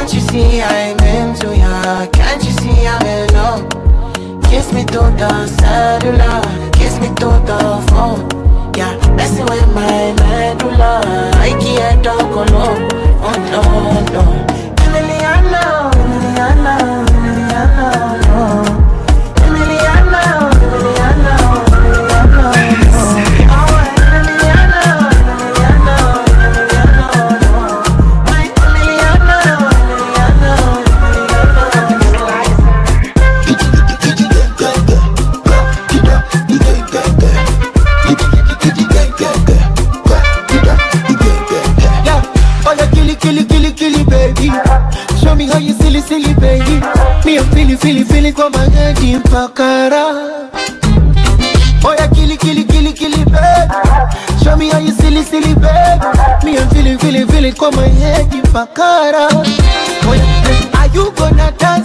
Can't 0.06 0.14
you 0.14 0.22
see 0.30 0.62
I'm 0.62 1.00
into 1.00 1.58
ya? 1.58 2.06
Can't 2.14 2.44
you 2.44 2.52
see 2.52 2.86
I'm 2.86 3.04
in 3.08 3.28
love? 3.34 3.68
Kiss 4.44 4.72
me 4.72 4.86
to 4.86 5.00
the 5.18 5.48
cellular, 5.48 6.42
kiss 6.74 7.00
me 7.00 7.08
to 7.08 7.30
the 7.50 7.84
phone. 7.90 8.30
Yeah, 8.78 8.94
messing 9.16 9.48
with 9.48 9.68
my 9.74 10.14
medulla. 10.14 11.02
I 11.38 11.58
can't 11.60 12.04
talk 12.04 12.22
alone. 12.22 12.88
Oh 13.20 13.34
no, 13.50 14.14
no. 14.14 14.55
me 45.46 45.52
how 45.52 45.60
you 45.60 45.74
silly, 45.74 46.02
silly 46.02 46.34
baby. 46.36 46.80
Me 47.26 47.38
a 47.38 47.44
feely, 47.54 47.76
feely, 47.76 48.04
feely 48.04 48.32
head 48.32 48.50
magadi 48.50 49.16
mpakara. 49.18 50.50
Oh 51.84 51.94
yeah, 51.98 52.08
killy, 52.08 52.38
killy, 52.38 52.64
killy, 52.64 52.94
killy 52.94 53.24
baby. 53.26 53.74
Show 54.44 54.56
me 54.56 54.70
how 54.70 54.80
you 54.80 54.92
silly, 54.92 55.24
silly 55.24 55.54
baby. 55.54 56.06
Me 56.44 56.58
a 56.58 56.66
feely, 56.70 56.98
feely, 56.98 57.26
feely 57.26 57.52
head 57.52 57.72
magadi 57.72 58.42
mpakara. 58.42 59.28
Oh 60.08 60.14
yeah, 60.14 60.80
are 60.80 60.88
you 60.94 61.12
gonna 61.12 61.52
dance? 61.58 61.85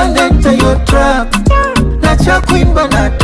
Turn 0.00 0.14
them 0.14 0.42
to 0.42 0.56
your 0.56 0.76
trap. 0.86 1.30
Not 2.00 2.24
your 2.24 2.40
queen, 2.40 2.72
but 2.72 2.90
not 2.90 3.19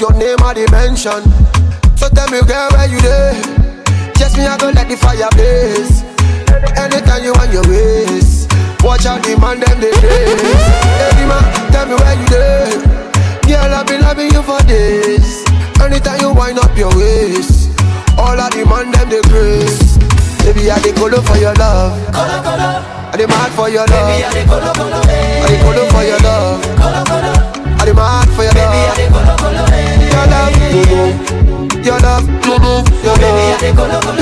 your 0.00 0.12
name 0.14 0.38
a 0.44 0.54
dimension. 0.54 1.22
So 1.96 2.08
tell 2.12 2.28
me, 2.28 2.40
girl, 2.46 2.68
where 2.72 2.88
you 2.88 3.00
dey. 3.00 3.40
Just 4.18 4.36
me, 4.36 4.44
I 4.46 4.56
go 4.58 4.70
let 4.70 4.88
the 4.88 4.96
fire 4.96 5.28
blaze. 5.32 6.02
Anytime 6.76 7.24
you 7.24 7.32
want 7.32 7.52
your 7.52 7.64
waist, 7.68 8.50
watch 8.82 9.06
out 9.06 9.22
the 9.24 9.36
man 9.40 9.60
them 9.60 9.80
they 9.80 9.90
trace. 9.92 10.66
Hey, 11.00 11.24
man, 11.26 11.44
tell 11.72 11.86
me 11.86 11.94
where 11.94 12.16
you 12.16 12.26
dey, 12.28 12.70
Girl, 13.48 13.74
I've 13.74 13.86
been 13.86 14.00
loving 14.02 14.30
you 14.32 14.42
for 14.42 14.60
days. 14.66 15.44
Anytime 15.80 16.20
you 16.20 16.32
wind 16.34 16.58
up 16.58 16.76
your 16.76 16.90
waist, 16.96 17.70
all 18.18 18.36
I 18.38 18.50
demand 18.50 18.94
them 18.94 19.08
they 19.08 19.22
grace. 19.28 19.96
Baby, 20.44 20.70
I 20.70 20.78
dey 20.80 20.92
colo 20.92 21.20
for 21.22 21.36
your 21.36 21.54
love. 21.54 21.92
Colo, 22.12 22.42
colo. 22.42 22.70
I 23.12 23.14
dey 23.16 23.26
mad 23.26 23.52
for 23.52 23.68
your 23.68 23.86
love. 23.86 24.08
Baby, 24.08 24.24
I 24.24 24.32
dey 24.32 24.44
colo. 24.46 25.02
Hey. 25.06 25.25
se 33.66 33.74
colocó 33.74 34.15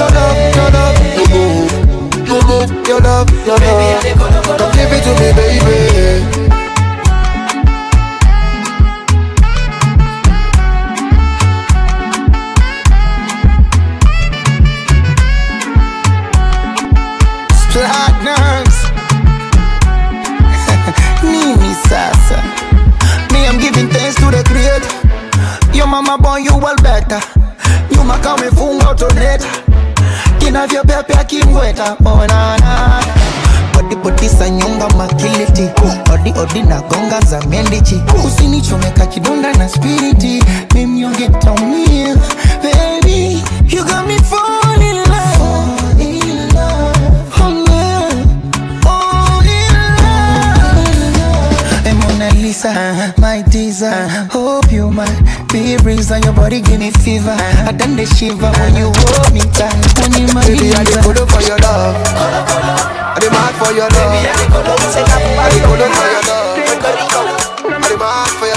body 56.94 57.10
give 57.10 57.16
me 57.16 57.26
fever. 57.26 57.36
I 57.36 57.72
done 57.72 57.96
the 57.96 58.06
shiver 58.06 58.50
when 58.50 58.76
you 58.76 58.90
hold 58.92 59.32
me 59.32 59.40
tight. 59.52 59.74
When 59.98 60.12
you 60.20 60.26
my 60.34 60.46
Baby, 60.46 60.72
I 60.74 60.84
dey 60.84 61.00
follow 61.02 61.26
for 61.26 61.42
your 61.42 61.58
love. 61.58 61.96
I 62.06 63.18
dey 63.20 63.30
mad 63.30 63.54
for 63.58 63.72
your 63.72 63.88
love. 63.88 64.14
I 64.14 65.50
dey 65.50 65.60
follow 65.62 65.88
for 65.90 66.06
your 66.06 66.22
love. 66.24 66.54
I 66.54 67.88
dey 67.88 67.96
mad 67.96 68.30
for 68.38 68.46
your 68.46 68.54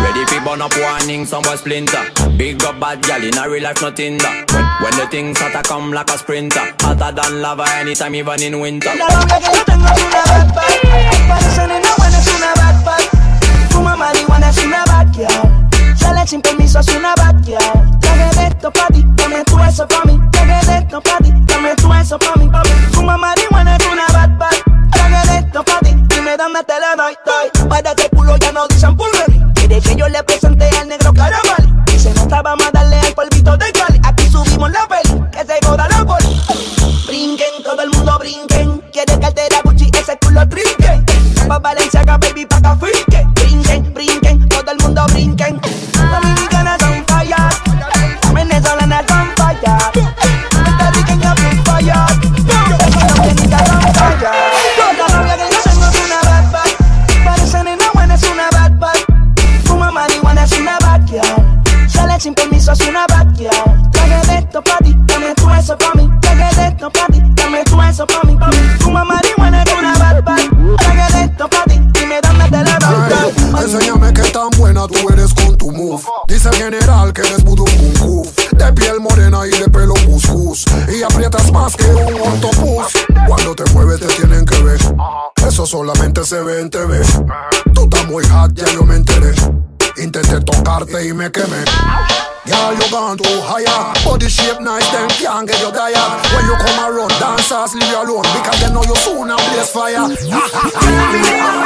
Ready 0.00 0.24
fi 0.26 0.38
burn 0.44 0.62
up 0.62 0.72
warning, 0.76 1.24
some 1.26 1.42
boy 1.42 1.56
splinter. 1.56 2.02
Big 2.36 2.62
up 2.64 2.80
bad 2.80 3.02
gal 3.02 3.22
in 3.22 3.36
a 3.36 3.48
real 3.48 3.62
life, 3.62 3.80
nothing 3.82 4.18
that. 4.18 4.50
When, 4.52 4.64
when 4.82 4.94
the 4.98 5.06
things 5.10 5.38
hotter 5.38 5.62
come 5.62 5.92
like 5.92 6.10
a 6.10 6.18
sprinter, 6.18 6.72
hotter 6.80 7.12
than 7.14 7.40
lava 7.42 7.64
anytime, 7.76 8.14
even 8.14 8.42
in 8.42 8.58
winter. 8.60 8.90
La 8.96 9.06
novia 9.08 9.38
que 9.38 9.56
yo 9.56 9.64
tengo 9.64 9.86
es 9.86 10.02
una 10.02 10.22
bad 10.24 10.54
bad 10.54 11.28
Parece 11.28 11.66
nena 11.68 11.88
buena, 11.98 12.18
es 12.18 12.28
una 12.34 12.52
bad 12.54 12.84
bad 12.84 13.02
Fuma 13.70 13.96
marihuana, 13.96 14.48
es 14.50 14.58
una 14.64 14.84
bad 14.86 15.12
girl 15.14 15.59
Sale 16.10 16.26
sin 16.26 16.42
permiso, 16.42 16.80
es 16.80 16.88
una 16.88 17.14
girl 17.44 18.00
Traje 18.00 18.40
de 18.40 18.46
esto 18.48 18.68
pa' 18.72 18.88
ti, 18.88 19.04
dame 19.14 19.44
tú 19.44 19.56
eso 19.60 19.86
pa' 19.86 20.02
mí. 20.06 20.18
Traje 20.32 20.66
de 20.66 20.78
esto 20.78 21.00
pa' 21.00 21.18
ti, 21.18 21.32
dame 21.44 21.76
tú 21.76 21.94
eso 21.94 22.18
pa' 22.18 22.34
mí 22.34 22.50
Fuma 22.90 23.16
marihuana, 23.16 23.76
es 23.76 23.86
una 23.86 24.06
bad 24.08 24.36
bad. 24.36 24.50
Traje 24.90 25.30
de 25.30 25.38
esto 25.38 25.62
pa' 25.62 25.78
ti, 25.78 25.94
dime 26.08 26.36
dónde 26.36 26.64
te 26.64 26.72
lo 26.80 27.00
doy, 27.00 27.68
Para 27.68 27.94
que 27.94 28.08
culo 28.08 28.36
ya 28.38 28.50
no 28.50 28.66
dicen 28.66 28.96
pulveri 28.96 29.40
Quiere 29.54 29.80
que 29.80 29.94
yo 29.94 30.08
le 30.08 30.20
presente 30.24 30.59
soon 99.70 99.94
and 99.94 100.16
blaze 100.16 101.36
fire 101.36 101.60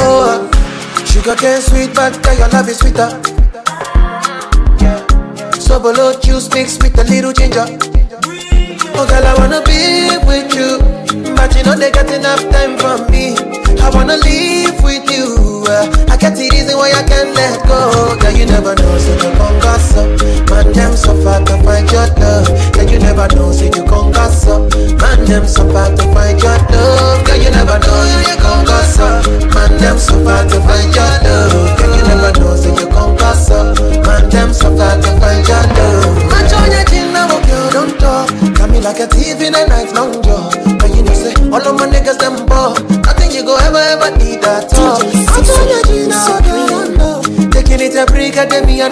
Oh, 0.00 0.50
sugar 1.06 1.34
cane 1.36 1.60
sweet, 1.60 1.94
but 1.94 2.22
girl, 2.22 2.38
your 2.38 2.48
love 2.48 2.68
is 2.68 2.78
sweeter. 2.78 3.10
So 5.60 5.78
below 5.80 6.18
juice 6.20 6.52
mixed 6.52 6.82
with 6.82 6.98
a 6.98 7.04
little 7.04 7.32
ginger. 7.32 7.66
Oh, 8.94 9.06
girl, 9.06 9.26
I 9.26 9.34
wanna 9.38 9.62
be 9.62 10.18
with 10.26 10.54
you, 10.54 10.78
but 11.34 11.54
you 11.56 11.62
know 11.64 11.76
they 11.76 11.90
got 11.90 12.10
enough 12.10 12.40
time 12.50 12.76
for 12.78 13.10
me. 13.10 13.36
I 13.80 13.90
wanna 13.92 14.16
live 14.16 14.82
with 14.82 15.10
you. 15.10 15.47
Uh, 15.68 16.06
I 16.08 16.16
get 16.16 16.34
the 16.34 16.48
reason 16.50 16.76
why 16.76 16.90
I 16.92 17.02
can't 17.04 17.34
let 17.36 17.60
go. 17.68 18.16
Girl, 18.18 18.32
you 18.32 18.46
never 18.46 18.74
know, 18.74 18.98
so 18.98 19.12
you 19.14 19.30
come 19.36 19.58
gas 19.60 19.96
up. 19.96 20.08
Man, 20.50 20.72
them 20.72 20.96
so 20.96 21.14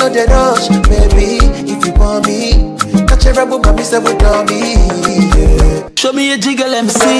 me, 0.09 0.14
know 0.14 0.26
the 0.26 0.26
rush. 0.26 0.68
Baby, 0.88 1.38
if 1.70 1.86
you 1.86 1.92
want 1.94 2.26
me, 2.26 2.76
catch 3.07 3.26
a 3.26 3.32
rebel, 3.32 3.59
mommy, 3.59 3.82
say, 3.82 3.98
with 3.98 4.18
me. 4.48 4.74
Yeah. 4.74 5.88
Show 5.96 6.12
me 6.12 6.32
a 6.32 6.38
jiggle, 6.38 6.66
me. 6.66 6.72
Let 6.72 6.84
me 6.84 6.90
see. 6.90 7.16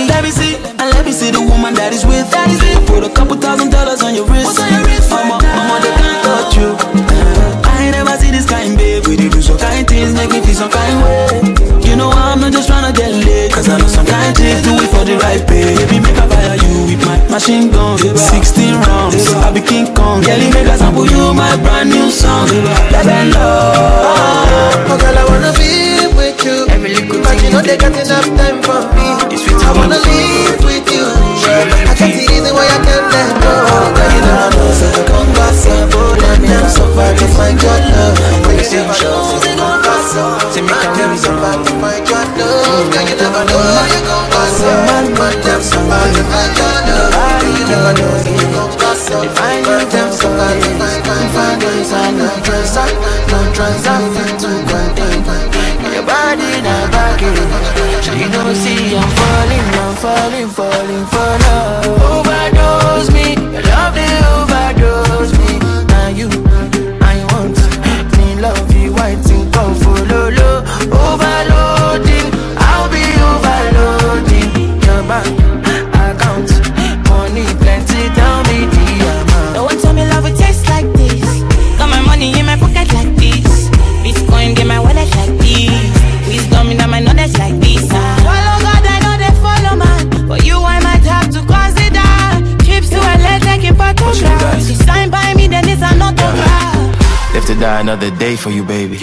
Another 98.37 98.43
for 98.43 98.51
you, 98.51 98.65
baby. 98.65 98.99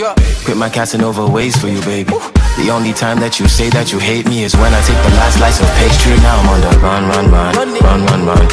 Quit 0.45 0.57
my 0.57 0.69
Casanova 0.69 1.27
ways 1.27 1.55
for 1.57 1.67
you, 1.67 1.81
baby. 1.81 2.11
The 2.57 2.69
only 2.71 2.93
time 2.93 3.19
that 3.19 3.39
you 3.39 3.47
say 3.47 3.69
that 3.69 3.91
you 3.91 3.99
hate 3.99 4.25
me 4.27 4.43
is 4.43 4.55
when 4.55 4.71
I 4.73 4.81
take 4.81 4.97
the 5.03 5.13
last 5.17 5.38
slice 5.38 5.59
of 5.59 5.67
pastry. 5.77 6.15
Now 6.21 6.38
I'm 6.39 6.49
on 6.49 6.61
the 6.61 6.71
run, 6.79 7.03
run, 7.09 7.31
run, 7.31 7.53
run, 7.81 8.05
run, 8.05 8.25
run. 8.25 8.47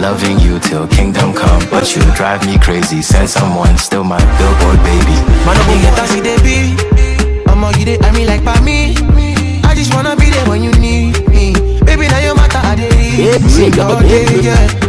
Loving 0.00 0.38
you 0.40 0.58
till 0.58 0.86
kingdom 0.88 1.32
come, 1.32 1.62
but 1.70 1.94
you 1.94 2.02
drive 2.14 2.44
me 2.46 2.58
crazy. 2.58 3.02
Send 3.02 3.28
someone, 3.28 3.76
still 3.78 4.04
my 4.04 4.20
billboard 4.38 4.80
baby. 4.84 5.16
Man, 5.46 5.56
up 5.56 5.66
get 5.82 5.94
taxi, 5.96 6.20
they 6.20 6.36
be. 6.42 6.76
I'm 7.46 7.64
I'ma 7.64 7.72
get 7.72 7.88
it, 7.88 8.04
I 8.04 8.12
mean 8.12 8.26
like 8.26 8.44
by 8.44 8.58
me. 8.60 8.94
I 9.64 9.74
just 9.74 9.94
wanna 9.94 10.16
be 10.16 10.30
there 10.30 10.46
when 10.48 10.62
you 10.62 10.72
need 10.72 11.16
me. 11.28 11.54
Baby, 11.84 12.08
now 12.08 12.20
your 12.20 12.34
matter, 12.34 12.60
I 12.60 12.74
did 12.74 12.92
it. 12.92 13.78
all 13.78 14.00
day, 14.00 14.42
yeah. 14.42 14.85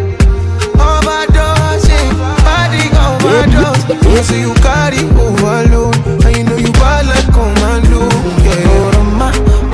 You 3.87 4.23
say 4.23 4.41
you 4.41 4.53
carry 4.55 4.97
oh, 5.15 5.31
overload, 5.31 5.95
and 6.25 6.35
you 6.35 6.43
know 6.43 6.57
you 6.57 6.71
bad 6.73 7.05
like 7.07 7.23
commando. 7.31 8.03
Yeah. 8.43 8.67
Oroma, 8.83 9.31
oroma, 9.31 9.66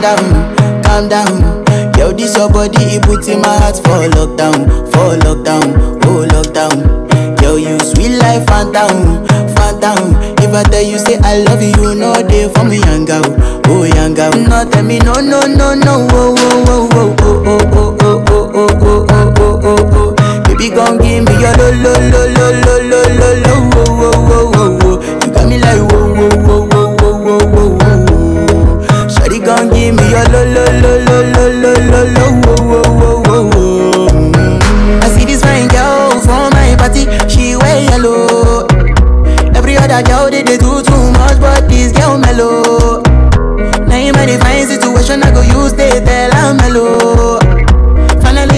down, 0.00 0.82
calm 0.82 1.08
down. 1.08 1.64
Yo, 1.98 2.12
this 2.12 2.36
your 2.36 2.48
body, 2.50 2.76
it 2.96 3.02
puts 3.02 3.28
in 3.28 3.40
my 3.40 3.48
heart 3.58 3.76
for 3.76 4.06
lockdown, 4.14 4.66
for 4.92 5.16
lockdown, 5.24 5.98
oh 6.04 6.26
lockdown. 6.30 7.42
Yo, 7.42 7.56
you 7.56 7.78
sweet 7.80 8.16
life, 8.18 8.46
phantom, 8.46 9.26
phantom. 9.54 10.14
If 10.38 10.54
I 10.54 10.62
tell 10.64 10.82
you 10.82 10.98
say 10.98 11.18
I 11.22 11.38
love 11.42 11.62
you, 11.62 11.94
know 11.94 12.14
they 12.22 12.48
for 12.52 12.64
me, 12.64 12.78
young 12.78 13.04
girl, 13.04 13.24
oh 13.66 13.84
young 13.84 14.14
girl. 14.14 14.30
No, 14.32 14.68
tell 14.70 14.82
me 14.84 14.98
no, 15.00 15.14
no, 15.14 15.40
no, 15.46 15.74
no, 15.74 16.06
oh, 16.10 16.34
oh, 16.38 16.64
oh, 16.68 16.88
oh, 16.92 17.16
oh, 17.20 17.56
oh, 17.70 17.96
oh, 18.00 18.24
oh, 18.30 18.48
oh, 18.54 18.54
oh, 18.54 18.76
oh, 18.80 19.06
oh, 19.10 19.36
oh, 19.38 19.60
oh, 19.64 20.14
oh. 20.14 20.42
Baby, 20.44 20.70
gon' 20.70 20.98
give 20.98 21.24
me 21.24 21.32
your 21.40 21.54
lo, 21.58 21.70
lo, 21.82 21.92
lo, 21.92 22.22
lo, 22.36 22.46
lo, 22.62 22.74
lo, 22.86 23.00
lo, 23.18 23.28
lo, 23.42 23.54
oh, 23.74 23.90
oh, 23.98 24.12
oh, 24.30 24.52
oh, 24.54 24.78
oh. 24.82 25.26
You 25.26 25.32
got 25.32 25.44
me 25.48 25.58
like 25.58 25.82
whoa, 25.90 26.07
Mm. 33.78 35.02
I 35.02 35.08
see 35.10 35.24
this 35.24 35.42
fine 35.42 35.68
girl 35.68 36.10
from 36.20 36.50
my 36.52 36.74
party, 36.76 37.06
she 37.28 37.56
wear 37.56 37.82
yellow. 37.84 38.66
Every 39.54 39.76
other 39.76 40.02
girl 40.02 40.30
they, 40.30 40.42
they 40.42 40.56
do 40.58 40.82
too 40.82 41.12
much, 41.12 41.40
but 41.40 41.68
this 41.68 41.92
girl 41.92 42.18
mellow. 42.18 43.02
Now 43.86 43.96
in 43.96 44.12
my 44.14 44.26
divine 44.26 44.66
situation, 44.66 45.22
I 45.22 45.30
go 45.32 45.42
use 45.42 45.72
they 45.74 45.90
tell 46.04 46.54
mellow. 46.54 47.37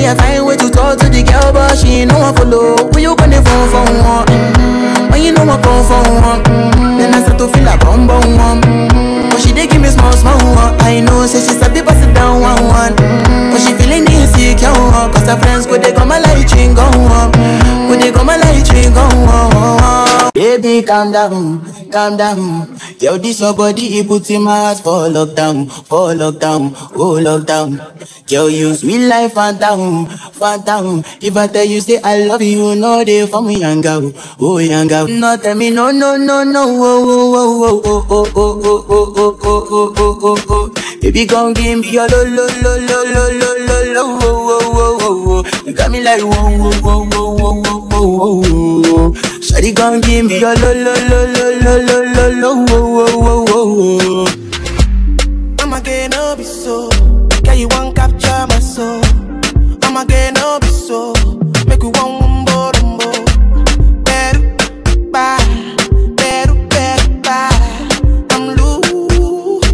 Finally 0.01 0.09
I 0.09 0.15
find 0.17 0.47
way 0.47 0.57
to 0.57 0.71
talk 0.71 0.97
to 1.01 1.09
the 1.13 1.21
girl, 1.23 1.53
but 1.53 1.77
she 1.77 2.01
ain't 2.01 2.11
no 2.13 2.19
one 2.21 2.35
follow. 2.35 2.89
When 2.93 3.03
you 3.05 3.15
gonna 3.17 3.43
phone 3.45 3.69
for 3.69 3.85
one? 4.01 4.25
Mm. 4.33 5.11
When 5.13 5.21
you 5.23 5.33
know 5.33 5.45
I 5.45 5.61
come 5.61 5.85
for 5.85 6.01
one? 6.25 6.41
Mm. 6.45 6.97
Then 6.97 7.13
I 7.15 7.21
start 7.21 7.37
to 7.37 7.49
feel 7.53 7.69
a 7.69 7.77
bum 7.77 8.07
bum 8.09 8.25
one. 8.41 8.61
Mm. 8.65 9.29
But 9.31 9.41
she 9.45 9.53
dey 9.53 9.67
give 9.69 9.83
me 9.83 9.89
small 9.93 10.13
small 10.17 10.41
one. 10.57 10.73
I 10.81 11.01
know 11.01 11.27
say 11.27 11.41
she 11.45 11.53
sabi 11.53 11.83
pass 11.85 12.01
it 12.01 12.15
down 12.15 12.41
one 12.41 12.65
one. 12.65 12.97
Mm. 12.97 13.53
But 13.53 13.61
she 13.61 13.77
feeling 13.77 14.09
insecure. 14.09 14.73
Cause 15.13 15.29
her 15.29 15.37
friends 15.37 15.67
go 15.69 15.77
they 15.77 15.93
come 15.93 16.11
a 16.13 16.19
light 16.21 16.49
ring 16.57 16.73
go 16.73 16.89
on. 16.89 17.29
Go 17.89 17.93
they 18.01 18.09
come 18.11 18.33
a 18.33 18.41
light 18.41 18.65
ring 18.73 18.93
go 18.97 19.05
on. 19.05 20.31
Baby 20.33 20.81
calm 20.83 21.13
down, 21.13 21.61
calm 21.91 22.17
down. 22.17 22.79
Yo 22.99 23.19
this 23.19 23.41
your 23.41 23.55
body 23.55 23.99
it 23.99 24.07
put 24.09 24.31
in 24.31 24.43
my 24.43 24.57
heart 24.57 24.79
for 24.79 25.09
lockdown, 25.09 25.69
for 25.87 26.13
lockdown, 26.15 26.73
oh 26.95 27.19
lockdown. 27.21 27.79
Yo 28.31 28.47
you 28.47 28.75
sweet 28.75 29.07
life 29.09 29.33
phantom, 29.35 30.07
phantom. 30.07 31.03
If 31.21 31.37
I 31.37 31.47
tell 31.49 31.65
you 31.65 31.81
say 31.81 32.01
I 32.03 32.25
love 32.25 32.43
you, 32.43 32.75
know 32.77 33.05
they 33.05 33.27
for 33.27 33.43
me 33.43 33.59
girl, 33.61 34.13
oh 34.41 34.87
girl. 34.89 35.09
No 35.09 35.37
tell 35.37 35.55
me 35.55 35.71
no 35.71 35.91
no 35.91 36.17
no 36.17 36.45
no, 36.45 36.65
oh 36.65 37.05
oh 37.07 37.35
oh 37.35 37.83
oh 37.85 38.07
oh 38.09 38.31
oh 38.35 38.61
oh 38.65 38.85
oh 38.89 39.15
oh 39.17 39.39
oh 39.43 39.67
oh 39.71 39.95
oh 39.97 40.19
oh 40.23 40.45
oh. 40.49 40.75
Baby 41.01 41.25
gon' 41.25 41.55
give 41.55 41.79
me 41.81 41.91
your 41.93 42.07
lo 42.09 42.23
lo 42.25 42.47
lo 42.63 42.77
lo 42.77 43.03
lo 43.05 43.25
lo 43.41 43.51
lo 43.67 43.93
lo, 43.95 44.03
oh 44.05 44.21
oh 44.21 44.77
oh 44.77 44.99
oh 45.01 45.45
oh. 45.45 45.63
You 45.67 45.73
got 45.73 45.91
me 45.91 46.03
like 46.03 46.21
whoa 46.21 46.31
whoa 46.59 46.71
whoa 46.83 47.05
whoa 47.07 47.35
whoa 47.35 47.81
whoa 47.89 48.07
whoa 48.19 49.11
whoa. 49.11 49.40
Shawty 49.61 49.75
gon' 49.75 50.01
give 50.01 50.25
me 50.25 50.41
your 50.41 50.55
lo 50.55 50.73
lo 50.73 50.95
lo 51.11 51.27
lo 51.35 51.51
lo 51.61 51.77
lo 51.85 52.03
lo 52.15 52.29
lo, 52.41 52.65
oh 52.71 53.05
oh 53.07 53.25
oh 53.29 53.45
oh 53.49 54.27
oh. 54.27 54.29
I'ma 55.61 55.81
get 55.81 56.13
no 56.13 56.35
be 56.35 56.45
so. 56.45 56.89
Girl, 57.45 57.55
you 57.55 57.69
want 57.69 57.95
capture 57.95 58.47
my 58.49 58.59
soul. 58.59 59.03
I'ma 59.83 60.05
get 60.05 60.33
no 60.35 60.59
be 60.61 60.67
so. 60.67 61.13
Make 61.67 61.83
you 61.83 61.91
want 61.91 62.23
umbo 62.25 62.73
umbo. 62.81 64.03
Better, 64.03 64.41
bye. 65.13 65.37
Better, 66.17 66.55
better, 66.71 67.09
bye. 67.21 67.53
I'm 68.31 68.57
loose. 68.57 69.67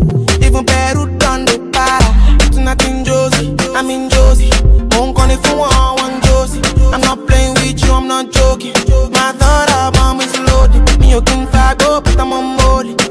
Even 0.44 0.64
better 0.64 1.06
done 1.18 1.44
the 1.44 1.60
para. 1.72 2.50
Tonight 2.50 2.82
in 2.88 3.04
Josie, 3.04 3.54
I'm 3.76 3.88
in 3.90 4.10
Josie. 4.10 4.50
Won't 4.98 5.14
call 5.14 5.30
it 5.30 5.38
for 5.46 5.56
one, 5.56 5.94
one 6.02 6.20
Josie. 6.22 6.60
I'm 6.92 7.00
not 7.02 7.24
playing 7.28 7.54
with 7.54 7.84
you, 7.84 7.92
I'm 7.92 8.08
not 8.08 8.32
joking. 8.32 8.55
eu 11.16 11.22
tenho 11.22 11.40
tá 11.40 11.44
um 11.44 11.46
fragor 11.46 12.02
pra 12.02 12.12
tomar 12.12 12.36
tá 12.36 12.42
mole. 12.42 13.05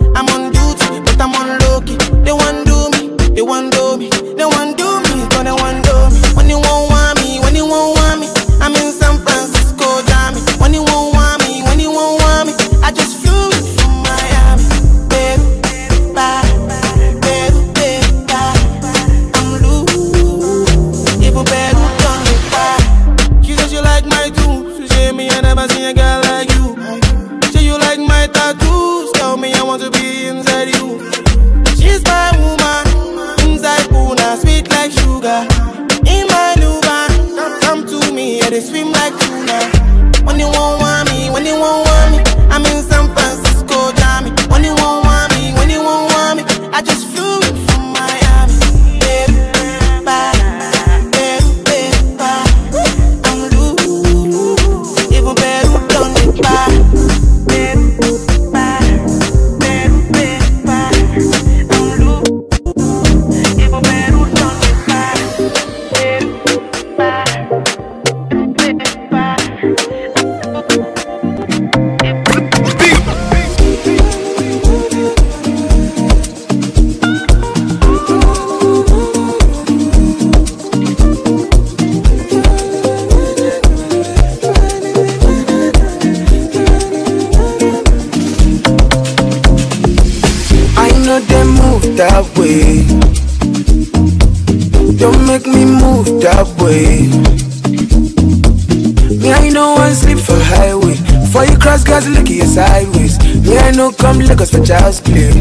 Me, 99.26 99.32
I 99.34 99.49
know 99.49 99.73
one 99.73 99.95
sleep 99.95 100.19
for 100.19 100.38
highway. 100.38 100.93
For 101.34 101.43
you 101.45 101.57
cross 101.57 101.84
gas, 101.84 102.05
look 102.07 102.30
you 102.30 102.45
sideways. 102.45 103.17
Me, 103.41 103.57
I 103.57 103.71
know 103.71 103.91
come 103.91 104.19
Lagos 104.19 104.51
for 104.51 104.63
child's 104.63 105.01
play. 105.01 105.32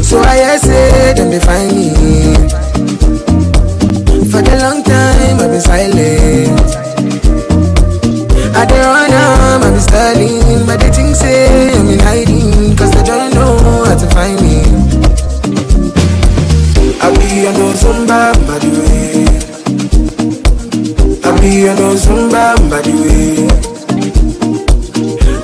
So 0.00 0.20
I 0.22 0.56
say, 0.62 1.14
them 1.18 1.30
they 1.34 1.40
find 1.40 1.74
me. 1.74 1.90
For 4.30 4.42
the 4.46 4.54
long 4.62 4.84
time, 4.84 5.40
I've 5.42 5.50
been 5.50 5.60
silent. 5.60 6.60
I 8.54 8.64
dey 8.64 8.78
run 8.78 9.10
am, 9.10 9.62
I 9.64 9.70
be 9.74 9.80
styling, 9.80 10.66
but 10.66 10.78
they 10.78 10.90
think 10.92 11.16
say 11.16 11.72
I'm 11.74 11.88
in 11.88 11.98
hiding, 11.98 12.76
cause 12.76 12.92
they 12.92 13.02
don't 13.02 13.34
know 13.34 13.84
how 13.84 13.98
to 13.98 14.06
find 14.14 14.40
me. 14.40 14.62
I 17.02 17.10
be 17.10 17.46
on 17.48 17.54
no 17.58 17.72
Zumba, 17.74 18.32
be 21.46 21.68
an 21.68 21.76
Ozumba 21.78 22.56
by 22.68 22.82
the 22.82 22.90
way. 23.02 23.46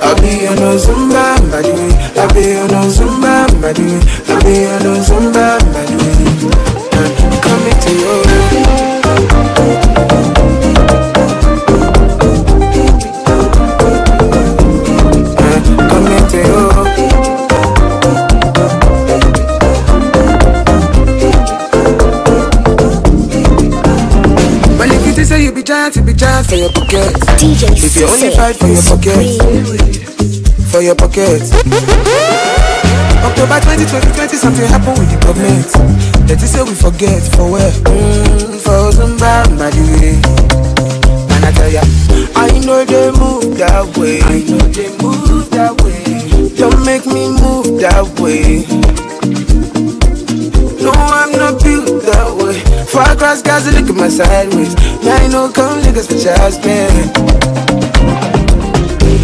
I 0.03 0.11
be 0.19 0.45
an 0.51 0.57
Ozumba 0.59 1.23
by 1.49 1.61
the 1.61 1.71
way. 1.79 1.93
I 2.19 2.27
be 2.33 2.43
an 2.59 2.73
Ozumba 2.81 3.47
by 3.61 3.71
the 3.71 3.83
way. 3.87 4.01
I 4.27 4.43
be 4.43 4.55
an 4.65 4.83
Ozumba 4.93 5.62
If 27.83 27.97
you 27.97 28.07
only 28.07 28.31
fight 28.31 28.55
for 28.55 28.67
your 28.71 28.81
pocket, 28.81 29.43
for 30.71 30.81
your 30.81 30.95
pocket. 30.95 31.43
October 33.23 33.59
2020, 33.59 34.07
20, 34.15 34.35
something 34.37 34.67
happened 34.71 34.99
with 34.99 35.11
the 35.11 35.19
government. 35.19 35.67
They 36.27 36.35
just 36.35 36.53
say 36.53 36.63
we 36.63 36.73
forget 36.75 37.21
for 37.35 37.51
where? 37.51 37.71
Mm, 37.83 38.55
for 38.63 38.91
the 38.95 39.03
way. 39.99 40.15
Man, 41.27 41.43
I 41.43 41.51
tell 41.51 41.69
ya, 41.69 41.83
I 42.39 42.57
know 42.63 42.85
they 42.85 43.11
move 43.19 43.57
that 43.59 43.97
way. 43.97 44.21
I 44.23 44.47
know 44.47 44.63
they 44.71 44.87
move 45.03 45.49
that 45.51 45.75
way. 45.83 46.55
Don't 46.55 46.85
make 46.85 47.05
me 47.05 47.27
move 47.35 47.81
that 47.83 48.07
way. 48.23 48.63
No, 50.79 50.91
I'm 50.91 51.31
not 51.31 51.61
built 51.61 52.03
that 52.03 52.31
way. 52.39 52.59
Far 52.85 53.11
across 53.11 53.41
guys, 53.41 53.67
look 53.75 53.89
at 53.89 53.95
my 53.95 54.07
sideways. 54.07 54.73
Now 55.03 55.15
I 55.15 55.27
know 55.27 55.51
come 55.51 55.81
niggas 55.81 56.07
for 56.07 56.17
child's 56.17 56.63
man. 56.65 57.62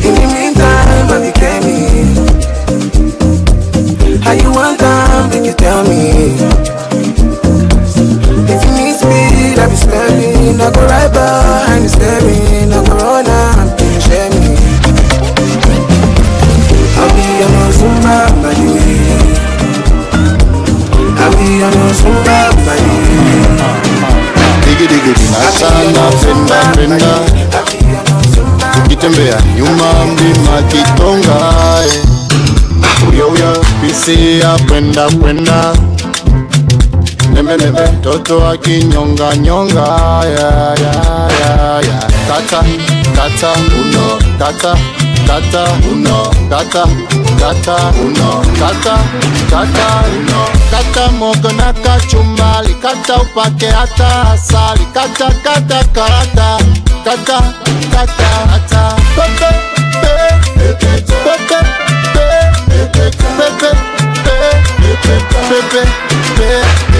In 0.06 0.14
the 0.16 0.26
meantime, 0.34 1.08
I 1.12 1.18
became 1.26 1.64
me. 1.68 1.80
How 4.24 4.34
you 4.34 4.52
want 4.52 4.80
time, 4.80 5.30
make 5.30 5.46
you 5.46 5.54
tell 5.54 5.84
me. 5.84 6.36
If 8.52 8.60
you 8.66 8.72
need 8.78 8.96
speed, 8.96 9.60
I 9.60 9.66
be 9.70 9.76
swerving. 9.76 10.60
I 10.62 10.72
go 10.72 10.82
right 10.88 11.12
behind 11.12 11.84
the 11.86 11.90
steering. 11.90 12.72
I 12.74 12.80
go 12.86 12.94
run 12.98 13.28
and 13.28 13.70
share 14.04 14.30
me. 14.32 14.56
I'll 17.00 17.12
be 17.16 17.26
on 17.46 17.54
a 17.56 17.64
Zumba, 17.78 18.18
by 18.42 18.52
the 18.54 18.66
way. 18.76 19.04
I'll 21.22 21.32
be 21.38 21.64
on 21.64 21.74
a 21.74 21.86
Zumba, 22.00 22.38
by 22.66 22.76
the 22.76 22.94
way. 23.00 23.40
Digi 24.66 24.86
digi 24.88 25.14
dinasana 25.18 26.06
penda 26.22 26.60
penda 26.76 27.14
tukitembea 28.84 29.38
nyuma 29.58 29.94
mlima 30.06 30.62
Kitonga 30.70 31.40
eh. 31.86 32.04
Uyo 33.10 33.58
pisi 33.82 34.40
ya 34.40 34.58
kwenda 34.68 35.10
kwenda. 35.10 35.74
Nembe 37.34 37.58
nembe 37.58 37.88
toto 38.04 38.48
akinyonga 38.48 39.36
nyonga 39.38 39.80
ya 40.26 40.76
ya 40.84 40.94
ya 41.40 41.82
ya. 41.82 42.00
Kata 42.28 42.64
kata 43.16 43.52
uno 43.54 44.20
tata 44.40 44.78
kata 45.28 45.64
uno 45.92 46.32
tata 46.50 46.86
tata 47.40 47.76
uno. 48.06 48.44
Tata 48.60 48.98
tata 49.50 50.04
uno. 50.20 50.46
Kata 50.72 51.12
mogo 51.12 51.52
na 51.52 51.74
kachumbali 51.74 52.74
kata 52.74 53.16
upake 53.22 53.68
hata 53.68 54.32
asali. 54.32 54.86
Kata 54.94 55.26
kata 55.44 55.84
kata 55.84 55.84
kata 55.84 56.58
kata 57.10 57.42
kata 57.92 58.84
pepe 59.18 59.50
pe 60.00 60.94
pepe 61.26 61.60
pe 62.14 62.26
pepe 63.38 63.72
pe 65.50 65.60
pepe 65.74 66.99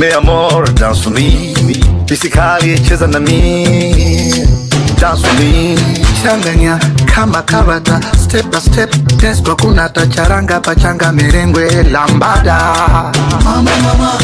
mi 0.00 0.08
amor 0.12 0.64
dance 0.74 1.02
for 1.04 1.10
me, 1.10 1.52
Physically 2.08 2.74
cheza 2.86 3.06
na 3.06 3.18
mi, 3.20 3.64
dance 4.98 5.20
for 5.22 5.34
me. 5.38 5.76
changanya 6.22 6.78
kama 7.06 7.42
karata 7.42 8.00
step 8.16 8.44
by 8.50 8.58
step 8.58 8.90
dance 9.20 9.42
kwa 9.42 9.56
kunata 9.56 10.06
charanga 10.06 10.60
pachanga 10.60 11.12
merengwe 11.12 11.82
lambada 11.92 12.56
Mama, 13.44 13.70
mama, 13.82 14.18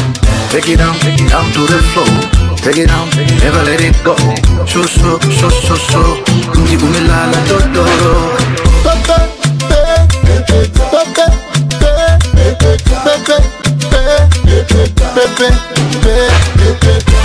take 0.51 0.69
it 0.73 0.77
down, 0.77 0.95
take 0.99 1.19
it 1.21 1.29
down 1.29 1.45
to 1.53 1.61
the 1.67 1.79
floor. 1.91 2.07
Take 2.57 2.77
it 2.77 2.87
down, 2.87 3.07
never 3.39 3.63
let 3.63 3.81
it 3.81 3.95
go. 4.03 4.15
so 4.65 4.81
so 4.83 5.19
so 5.19 5.49
so 5.49 5.75
so 5.75 6.01
mji 6.61 6.77
umelala 6.77 7.37
totoro 7.47 8.37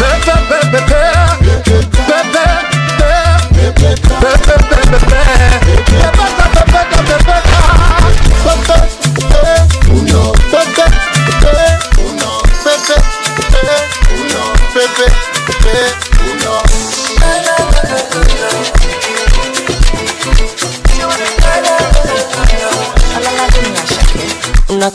Nakasungala 0.01 1.02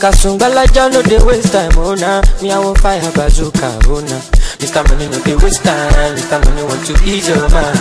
ja 0.02 0.88
no 0.88 1.02
dey 1.02 1.18
waste 1.26 1.50
time, 1.52 1.72
oh 1.78 1.94
nah. 1.94 2.22
Me 2.40 2.50
I 2.52 2.58
want 2.58 2.78
fire 2.78 3.00
bazooka, 3.12 3.66
oh 3.88 4.00
nah. 4.00 4.20
Mr. 4.58 4.86
Money 4.88 5.08
no 5.08 5.18
dey 5.24 5.34
waste 5.36 5.62
time, 5.64 6.14
Mr. 6.14 6.38
Money 6.44 6.62
want 6.62 6.84
to 6.86 6.92
ease 7.04 7.28
your 7.28 7.48
mind. 7.50 7.78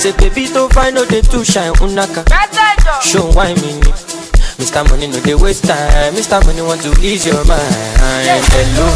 Say 0.00 0.12
baby 0.18 0.46
don't 0.52 0.72
find 0.72 0.94
no 0.94 1.04
dey 1.06 1.22
too 1.22 1.44
shine, 1.44 1.72
unaka. 1.80 2.24
Oh, 2.30 3.00
Show 3.02 3.30
why 3.32 3.54
me. 3.54 3.80
Mr. 4.60 4.88
Money 4.90 5.06
no 5.08 5.20
dey 5.20 5.34
waste 5.34 5.64
time, 5.64 6.12
Mr. 6.14 6.44
Money 6.44 6.62
want 6.62 6.82
to 6.82 6.90
ease 7.00 7.26
your 7.26 7.42
mind. 7.46 7.74
Hello, 7.96 8.86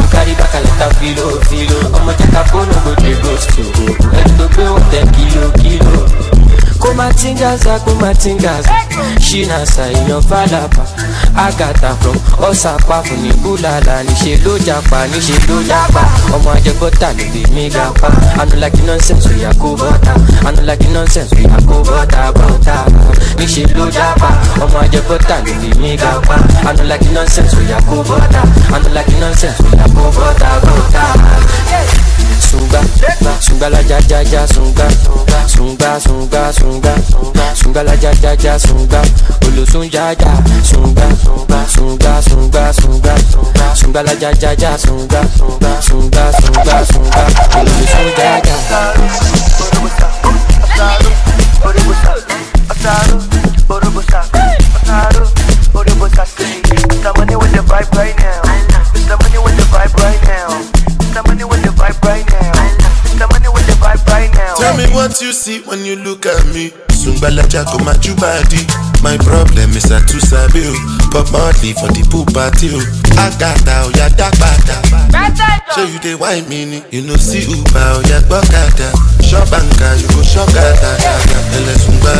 you 0.00 0.08
carry 0.08 0.34
back 0.34 0.54
a 0.54 0.60
lot 0.60 0.82
of 0.88 0.96
filo, 0.98 1.40
filo. 1.48 1.78
Ọmọ 2.00 2.12
jẹ́ka 2.16 2.42
fóònù 2.48 2.76
go 2.84 2.94
dey 2.96 3.14
ghost 3.22 3.58
you. 3.58 3.64
Ẹni 4.16 4.32
tó 4.38 4.46
gbé 4.48 4.64
wọ́n 4.72 4.84
tẹ 4.90 5.00
kilo, 5.16 5.50
kilo. 5.60 6.08
kumatingaza 6.80 7.78
kumatingaza 7.78 8.72
shina 9.20 9.66
saiyan 9.66 10.22
falapa 10.22 10.84
agata 11.36 11.94
from 12.00 12.16
ọsàpá 12.48 13.02
fún 13.06 13.22
ní 13.22 13.30
búlàlà 13.42 14.02
níṣẹ 14.06 14.36
ló 14.44 14.58
japa 14.66 15.06
níṣẹ 15.12 15.36
ló 15.48 15.62
japa 15.68 16.02
ọmọ 16.34 16.50
ajẹgọta 16.56 17.08
ló 17.18 17.24
lè 17.34 17.42
mí 17.54 17.68
gapa 17.70 18.08
anulaki 18.40 18.82
nonsense 18.86 19.28
oya 19.28 19.52
kó 19.60 19.68
bọta 19.80 20.14
anulaki 20.48 20.86
nonsense 20.94 21.36
oya 21.36 21.58
kó 21.68 21.74
bọta 21.88 22.32
bọta 22.32 22.84
níṣẹ 23.38 23.64
ló 23.76 23.86
japa 23.90 24.28
ọmọ 24.64 24.78
ajẹgọta 24.84 25.36
ló 25.46 25.52
lè 25.62 25.70
mí 25.80 25.96
gapa 25.96 26.36
anulaki 26.68 27.08
nonsense 27.14 27.56
oya 27.56 27.78
kó 27.88 27.96
bọta 28.08 28.42
anulaki 28.74 29.14
nonsense 29.20 29.62
oya 29.72 29.84
kó 29.96 30.02
bọta 30.16 30.50
bọta 30.64 31.29
sunga, 32.70 33.40
sunga 33.40 33.68
la 33.68 33.80
ja 33.80 33.98
ja 34.08 34.20
ja 34.22 34.46
sunga, 34.46 34.88
sunga 35.46 36.00
sunga 36.00 36.52
sunga, 36.52 36.94
sunga 37.54 37.82
la 37.82 37.94
ja 37.94 38.12
ja 38.22 38.34
ja 38.42 38.58
sunga, 38.58 39.02
olosun 39.46 39.88
ja 39.90 40.10
ja 40.12 40.32
sunga, 40.62 41.08
sunga 41.66 42.22
sunga 42.22 42.72
sunga, 42.72 43.14
sunga 43.74 44.02
la 44.02 44.12
ja 44.20 44.30
ja 44.40 44.52
ja 44.58 44.78
sunga, 44.78 45.22
sunga 45.80 45.80
sunga 45.80 46.84
sunga, 46.86 47.24
olosun 47.58 48.08
ja 48.18 48.38
ja. 48.38 48.56
Asaro, 50.70 51.10
Borobosa, 51.62 52.14
Asaro, 52.70 53.18
Borobosa, 53.68 54.20
Asaro, 54.82 55.26
Borobosa, 55.72 56.22
Asaro, 56.22 56.90
someone 57.02 57.38
with 57.38 57.52
the 57.52 57.62
vibe 57.66 57.92
right 57.96 58.16
now. 58.18 58.19
What 65.10 65.20
you 65.22 65.32
see 65.32 65.58
when 65.66 65.84
you 65.84 65.96
look 65.96 66.24
at 66.24 66.46
me. 66.54 66.70
Sungbalaja 66.94 67.66
go 67.66 67.82
my 67.82 67.98
body. 68.14 68.62
My 69.02 69.18
problem 69.18 69.74
is 69.74 69.90
I 69.90 69.98
too 70.06 70.20
sabi 70.22 70.62
o. 70.62 70.74
Pop 71.10 71.26
Marley 71.34 71.74
for 71.74 71.90
the 71.90 72.06
pool 72.06 72.22
party 72.30 72.70
oh. 72.70 72.78
o. 72.78 72.82
Agata 73.18 73.90
oya 73.90 74.06
oh, 74.06 74.14
dagbada. 74.14 74.76
Show 75.74 75.82
you 75.90 75.98
the 75.98 76.14
wine 76.14 76.46
mini. 76.48 76.84
You 76.94 77.02
know 77.02 77.16
see 77.18 77.42
Uber 77.42 77.90
oya 77.98 78.22
gbọ́kada. 78.30 78.88
Shop 79.26 79.50
anka 79.50 79.98
you 79.98 80.06
go 80.14 80.22
shop 80.22 80.46
gada 80.54 80.94
gada. 81.02 81.38
Ele 81.58 81.74
sungba. 81.82 82.14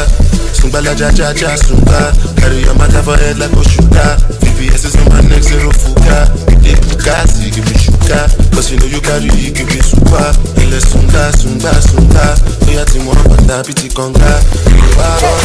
Sungbalaja 0.59 1.15
ja 1.15 1.31
ja 1.33 1.55
sungba. 1.57 2.11
Carry 2.43 2.63
your 2.67 2.75
matter 2.75 3.03
for 3.03 3.17
head 3.17 3.39
like 3.39 3.55
Oshuka. 3.55 4.19
VVS 4.43 4.85
is 4.91 4.97
on 4.99 5.07
my 5.15 5.21
neck 5.31 5.43
zero 5.47 5.71
fuka. 5.71 6.27
The 6.59 6.75
Bugatti 6.91 7.55
give 7.55 7.71
me 7.71 7.79
sugar. 7.79 7.90
Cause 8.11 8.71
you 8.73 8.79
know 8.79 8.87
you 8.87 9.01
carry 9.01 9.31
it 9.31 9.55
give 9.55 9.67
me 9.71 9.81
super. 9.81 10.33
Ele 10.59 10.81
sunga 10.81 11.31
sunga 11.39 11.71
sunga. 11.89 12.35
Oya 12.69 12.85
ti 12.85 12.99
mo 12.99 13.13
bata 13.29 13.63
biti 13.63 13.89
konga. 13.95 14.33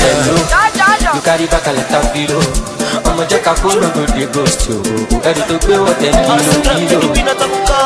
Hello, 0.02 0.36
you 1.14 1.22
carry 1.22 1.46
back 1.48 1.68
a 1.68 1.72
lot 1.74 1.94
of 1.94 2.14
kilo. 2.14 2.42
ọmọ 3.06 3.24
jẹ́ 3.30 3.40
ká 3.46 3.54
kó 3.62 3.70
lóko 3.82 4.02
dé 4.16 4.26
ghost 4.34 4.62
o 4.72 4.76
ẹ̀rù 5.30 5.42
tó 5.50 5.56
gbé 5.64 5.76
wọ̀ 5.84 5.94
tẹ̀ 6.02 6.12
kílò 6.26 6.54
kílò. 6.64 7.00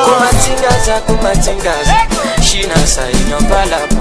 kó 0.06 0.12
má 0.22 0.30
tingaza 0.44 0.96
kó 1.08 1.14
má 1.24 1.32
tingaza 1.44 1.98
ṣínà 2.48 2.78
ṣàìyàn 2.94 3.44
bálàbà 3.50 4.00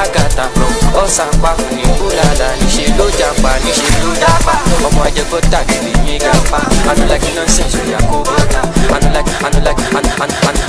àgàtà 0.00 0.44
from 0.54 0.72
ọ̀sàpá 1.02 1.50
fún 1.58 1.70
ní 1.76 1.82
kúlàlà 1.98 2.48
níṣẹ́ 2.60 2.88
ló 2.98 3.06
jàpá 3.18 3.50
níṣẹ́ 3.64 3.90
ló 4.02 4.10
jàpá 4.22 4.54
ọmọ 4.86 5.00
ajẹ́kọ́ 5.08 5.40
tàgìrì 5.52 5.92
yín 6.06 6.18
gàpá 6.24 6.58
anulaki 6.90 7.30
nonsense 7.36 7.78
oya 7.84 7.98
kó 8.10 8.16
bọ́tà 8.28 8.60
anulaki 8.94 9.32
anulaki 9.46 9.84
anu 9.94 10.64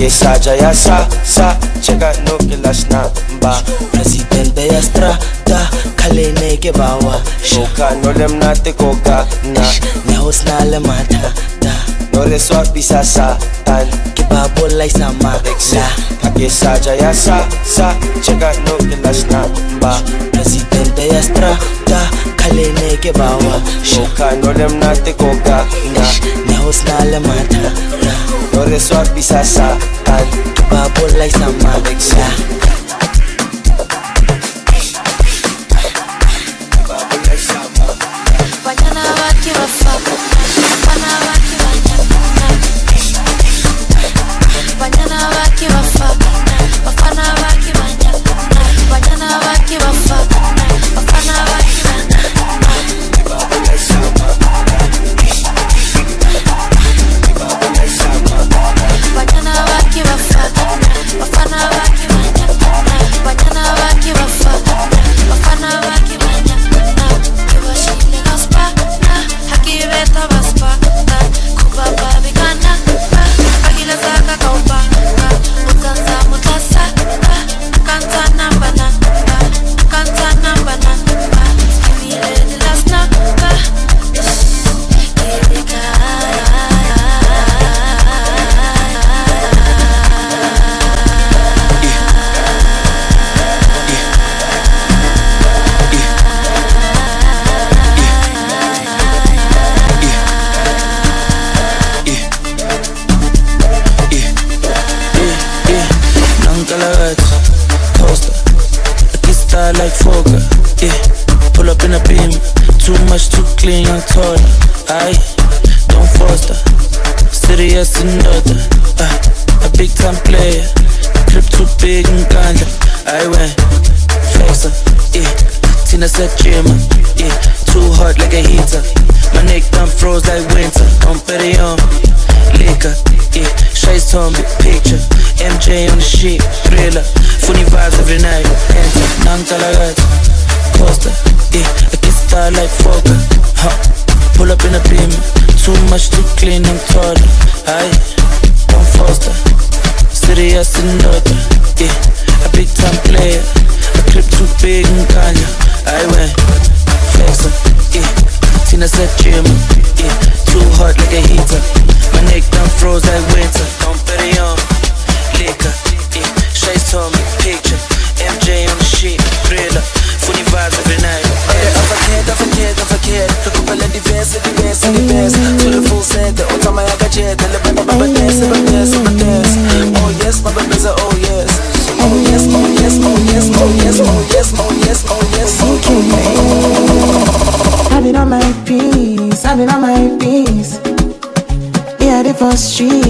Yes, 0.00 0.22
Aja, 0.24 0.54
ya 0.56 0.72
sa, 0.72 1.04
sa, 1.24 1.56
chega 1.82 2.08
no 2.24 2.38
kilas 2.48 2.86
na 2.88 3.04
ba 3.42 3.60
Presidente 3.92 4.66
ya 4.66 4.80
strata, 4.82 5.68
kale 5.96 6.32
ne 6.40 6.56
ke 6.56 6.72
bawa 6.72 7.20
Shoka 7.44 7.90
no 8.02 8.08
lem 8.12 8.38
na 8.38 8.54
te 8.54 8.72
koka 8.72 9.26
na 9.44 9.60
Nehos 10.08 10.44
na 10.48 10.64
le 10.64 10.78
mata, 10.80 11.34
Biorę 12.20 12.40
słabi 12.40 12.82
sasa 12.82 13.36
Tan 13.64 13.88
kiba 14.14 14.48
bolay 14.48 14.90
sa 14.92 15.08
madeksa 15.24 15.80
Kake 16.20 16.50
sa. 16.52 16.76
Jaya 16.76 17.16
sa 17.16 17.48
sa. 17.64 17.96
Chega 18.20 18.52
no 18.68 18.76
kilas 18.76 19.24
na 19.32 19.48
ba 19.80 19.96
Presidente 20.28 21.08
yastra 21.08 21.56
da 21.88 22.04
Kalene 22.36 23.00
ke 23.00 23.08
bawa 23.16 23.64
Shoka 23.80 24.36
no 24.36 24.52
lem 24.52 24.68
nate 24.84 25.16
koka 25.16 25.64
na 25.96 26.04
Nehos 26.44 26.84
na 26.84 27.08
lamata 27.08 27.72
na 28.04 28.12
Biorę 28.52 28.76
słabi 28.76 29.24
sasa 29.24 29.80
Tan 30.04 30.28
kiba 30.52 30.92
bolay 31.00 31.32
sa. 31.32 31.48
Madeksa 31.48 32.26
Banana, 38.60 39.02
what 39.16 39.36
give 39.40 39.56
a? 39.56 40.19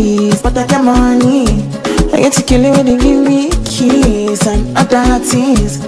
Streets, 0.00 0.42
but 0.42 0.56
I 0.56 0.66
get 0.66 0.82
money. 0.84 1.46
I 2.12 2.16
get 2.22 2.32
to 2.34 2.42
kill 2.42 2.64
it 2.64 2.70
when 2.76 2.86
they 2.86 2.96
give 2.98 3.20
me 3.26 3.50
keys 3.64 4.46
and 4.46 4.76
other 4.76 5.18
things. 5.24 5.80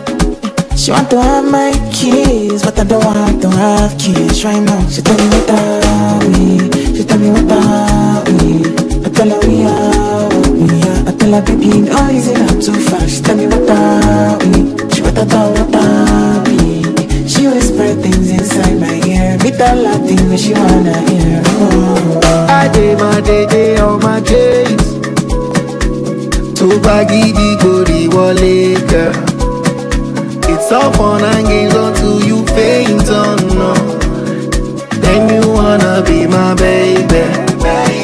She 0.81 0.91
want 0.91 1.11
to 1.11 1.23
have 1.23 1.45
my 1.45 1.73
kids, 1.93 2.63
but 2.65 2.79
I 2.79 2.85
don't 2.85 3.05
want 3.05 3.43
to 3.43 3.51
have 3.51 3.97
kids 3.99 4.45
right 4.45 4.61
now. 4.63 4.81
She 4.89 5.03
tell 5.03 5.17
me 5.17 5.27
what 5.33 5.51
we? 6.29 6.97
She 6.97 7.05
tell 7.05 7.19
me 7.19 7.31
what 7.31 7.53
are 7.53 8.25
we? 8.29 8.65
I 9.07 9.09
tell 9.17 9.31
her 9.31 9.41
we 9.47 9.65
are 9.65 10.29
we 10.61 10.69
are. 10.91 11.09
I 11.09 11.13
tell 11.19 11.33
her 11.33 11.43
baby, 11.43 11.81
no 11.83 12.11
easy 12.11 12.35
not 12.35 12.63
too 12.63 12.75
fast. 12.89 13.09
She 13.17 13.23
tell 13.23 13.37
me 13.37 13.47
what 13.47 13.71
are 13.71 14.39
we? 14.39 14.53
She 14.93 15.03
what 15.03 15.19
I 15.19 15.25
thought 15.25 15.51
what 15.59 15.77
are? 15.77 16.45
She 17.29 17.47
whisper 17.49 17.95
things 18.03 18.31
inside 18.31 18.81
my 18.81 18.92
Me 19.43 19.51
tell 19.51 19.85
her 19.85 19.99
things 20.07 20.29
that 20.31 20.39
she 20.39 20.53
wanna 20.55 20.97
hear. 21.11 21.43
Oh. 21.47 22.21
I 22.49 22.69
did 22.73 22.99
my 22.99 23.21
day 23.21 23.47
day 23.47 23.77
on 23.79 24.01
my 24.03 24.21
case. 24.21 24.91
tó 26.59 26.67
bá 26.85 26.97
gidi 27.11 27.49
gbòdì 27.61 28.01
wọlé 28.15 28.55
girl. 28.91 29.15
It's 30.53 30.71
all 30.73 30.93
fun 30.93 31.25
and 31.25 31.47
games 31.49 31.75
until 31.75 32.23
you 32.29 32.39
faint 32.55 33.09
on 33.11 33.39
no. 33.59 33.73
Then 35.03 35.23
you 35.35 35.51
wanna 35.57 36.03
be 36.07 36.27
my 36.27 36.55
baby. 36.55 37.23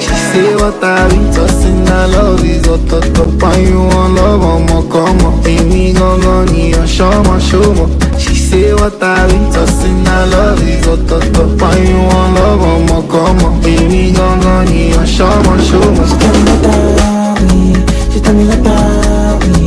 She 0.04 0.14
say 0.30 0.50
what 0.60 0.82
are 0.82 1.06
we 1.10 1.20
tossing? 1.34 1.86
I 1.88 2.06
love 2.14 2.44
is 2.44 2.66
on 2.68 2.80
top. 2.88 3.04
Why 3.42 3.56
you 3.70 3.80
want 3.92 4.14
love 4.18 4.42
ọmọ 4.54 4.78
kan 4.92 5.10
mọ̀ 5.22 5.34
Èmi 5.54 5.84
gangan 5.98 6.42
ni 6.52 6.64
ọ̀ṣọ́mọ 6.82 7.34
show, 7.48 7.70
She 7.74 8.07
say 8.48 8.72
what 8.74 9.02
I 9.02 9.26
read 9.28 9.52
Tossing 9.54 10.04
her 10.08 10.24
love 10.32 10.62
is 10.72 10.86
ọ̀tọ̀ọ̀tọ̀ 10.92 11.46
Why 11.60 11.76
you 11.88 12.00
want 12.10 12.30
love 12.36 12.64
ọmọ 12.74 12.98
kan 13.12 13.30
mọ̀ 13.40 13.52
Èmi 13.74 14.02
gangan 14.16 14.60
ni 14.70 14.82
ọ̀ṣọ́mọ 15.02 15.52
ṣọ́mọ 15.68 16.04
She 18.12 18.18
tell 18.24 18.34
me 18.34 18.44
what 18.50 18.58
about 18.58 19.40
me. 19.52 19.66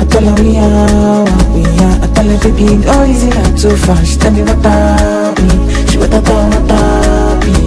I 0.00 0.04
tell 0.12 0.24
her 0.28 0.34
we 0.42 0.50
are 0.56 1.24
what 1.24 1.48
we 1.54 1.62
are. 1.86 1.96
I 2.04 2.06
tell 2.14 2.28
her 2.30 2.38
baby 2.44 2.66
go 2.86 2.94
easy 3.10 3.28
not 3.36 3.50
too 3.60 3.74
far. 3.84 3.98
She 4.08 4.16
tell 4.22 4.32
me 4.36 4.42
what 4.42 4.58
about 4.60 5.34
me. 5.42 5.50
She 5.88 5.96
what 6.00 6.14
about 6.14 6.44
what 6.52 6.56
about 6.62 7.38
me. 7.46 7.58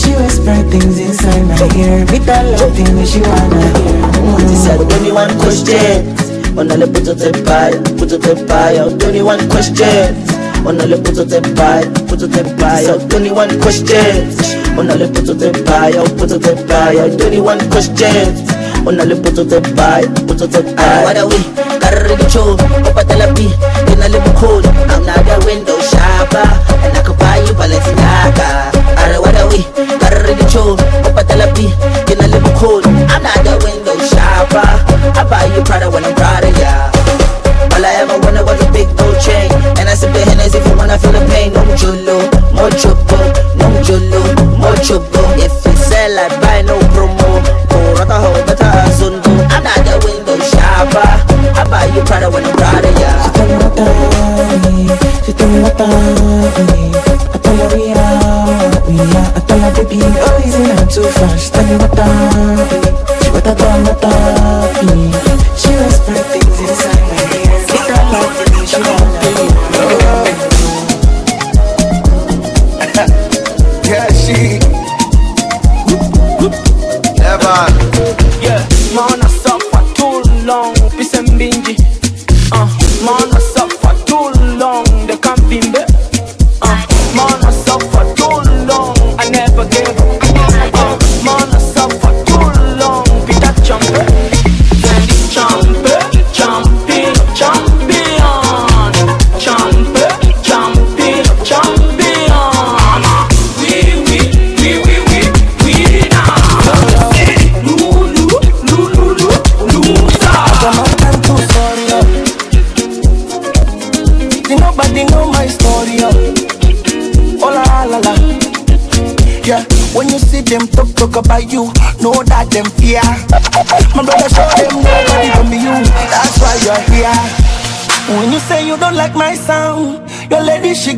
She 0.00 0.10
whisper 0.18 0.58
things 0.72 0.96
inside 1.06 1.42
my 1.50 1.56
ear. 1.80 1.98
With 2.10 2.24
that 2.26 2.44
love 2.58 2.72
thing 2.76 2.90
that 2.96 3.08
she 3.12 3.20
wanna 3.28 3.62
hear. 3.78 4.48
She 4.48 4.56
said 4.64 4.80
only 4.94 5.12
one 5.22 5.32
question 5.42 6.19
Onale 6.60 6.86
puto 6.88 7.16
te 7.16 7.32
pai, 7.32 7.72
puto 7.96 8.18
te 8.18 8.36
pai 8.44 8.78
Only 8.80 9.22
one 9.22 9.48
question. 9.48 10.14
Onale 10.66 10.98
puto 10.98 11.24
te 11.26 11.40
pai, 11.56 11.86
puto 12.06 12.28
te 12.28 12.44
pai 12.60 12.86
Only 13.14 13.30
one 13.30 13.58
question. 13.60 14.28
Onale 14.76 15.08
puto 15.08 15.34
te 15.34 15.50
pai, 15.64 15.92
puto 16.18 16.38
te 16.38 16.52
pai 16.68 16.98
Only 16.98 17.40
one 17.40 17.66
question. 17.70 18.28
Onale 18.84 19.16
puto 19.16 19.46
te 19.46 19.58
pai, 19.72 20.06
puto 20.26 20.46
te 20.46 20.60
pai 20.76 21.04
What 21.04 21.16
are 21.16 21.26
we? 21.26 21.38
Cold, 24.36 24.64
I'm 24.64 25.04
not 25.04 25.18
a 25.28 25.44
window 25.44 25.78
shopper 25.80 26.44
And 26.84 26.96
I 26.96 27.02
could 27.04 27.18
buy 27.18 27.38
you 27.38 27.52
Balenciaga 27.52 28.72
Are 28.96 29.20
what 29.20 29.34
are 29.36 29.48
we? 29.48 29.89
Carry 30.20 30.36
the 30.36 30.44
show, 30.52 30.76
Papa 31.00 31.24
Talapi 31.24 31.72
In 32.12 32.20
a 32.20 32.28
little 32.28 32.52
cold, 32.52 32.84
I'm 33.08 33.24
not 33.24 33.40
a 33.40 33.56
window 33.64 33.96
shopper. 34.04 34.68
I 35.16 35.24
buy 35.24 35.48
you 35.48 35.64
Prada 35.64 35.88
when 35.88 36.04
I'm 36.04 36.12
proud 36.12 36.44
of 36.44 36.52
ya. 36.60 36.92
All 37.72 37.80
I 37.80 38.04
ever 38.04 38.20
wanted 38.20 38.44
was 38.44 38.60
a 38.60 38.68
big 38.68 38.92
gold 39.00 39.16
chain. 39.16 39.48
And 39.80 39.88
I 39.88 39.96
sip 39.96 40.12
the 40.12 40.20
Hennessy 40.20 40.58
if 40.60 40.66
you 40.68 40.76
wanna 40.76 41.00
feel 41.00 41.16
the 41.16 41.24
pain. 41.32 41.56
No 41.56 41.64
jolo, 41.72 42.20
more 42.52 42.68
chopo, 42.68 43.16
no 43.56 43.72
jolo, 43.80 44.20
more 44.60 44.76
chopo 44.84 45.24
If 45.40 45.56
you 45.64 45.72
sell 45.88 46.12
I 46.12 46.28
buy 46.36 46.68
no 46.68 46.76
promo. 46.92 47.40
Kurata 47.72 48.20
ho, 48.20 48.36
better 48.44 48.68
azundo 48.84 49.32
I'm 49.48 49.64
not 49.64 49.80
the 49.88 49.96
window 50.04 50.36
shopper. 50.52 51.08
I 51.56 51.64
buy 51.64 51.88
you 51.96 52.04
Prada 52.04 52.28
when 52.28 52.44
I'm 52.44 52.52
proud 52.60 52.84
of 52.84 52.92
ya. 53.00 53.08
She 55.24 55.32
tell 55.32 55.48
me 55.48 55.62
what 55.64 55.80
about 55.80 55.88
me 55.88 56.19
too 60.90 61.02
far 61.02 61.38
She 61.38 61.50
tell 61.50 61.64
me 61.66 61.76
what 61.76 61.92
me 61.94 62.56
She 63.22 63.30
what 63.30 63.46
about 63.46 63.80
what 63.86 63.96
about 63.98 64.84
me 64.86 65.12
She 65.56 65.70
whisper 65.78 66.18
things 66.30 66.60
inside 66.60 67.02
my 67.08 67.22
ear 67.38 67.58
With 67.70 67.86
that 67.88 68.04
love 68.12 68.32
thing 68.36 68.66
she 68.66 68.78
wanna 68.86 69.08
hear 69.22 69.50
Yeah, 73.90 74.08
she. 74.12 74.59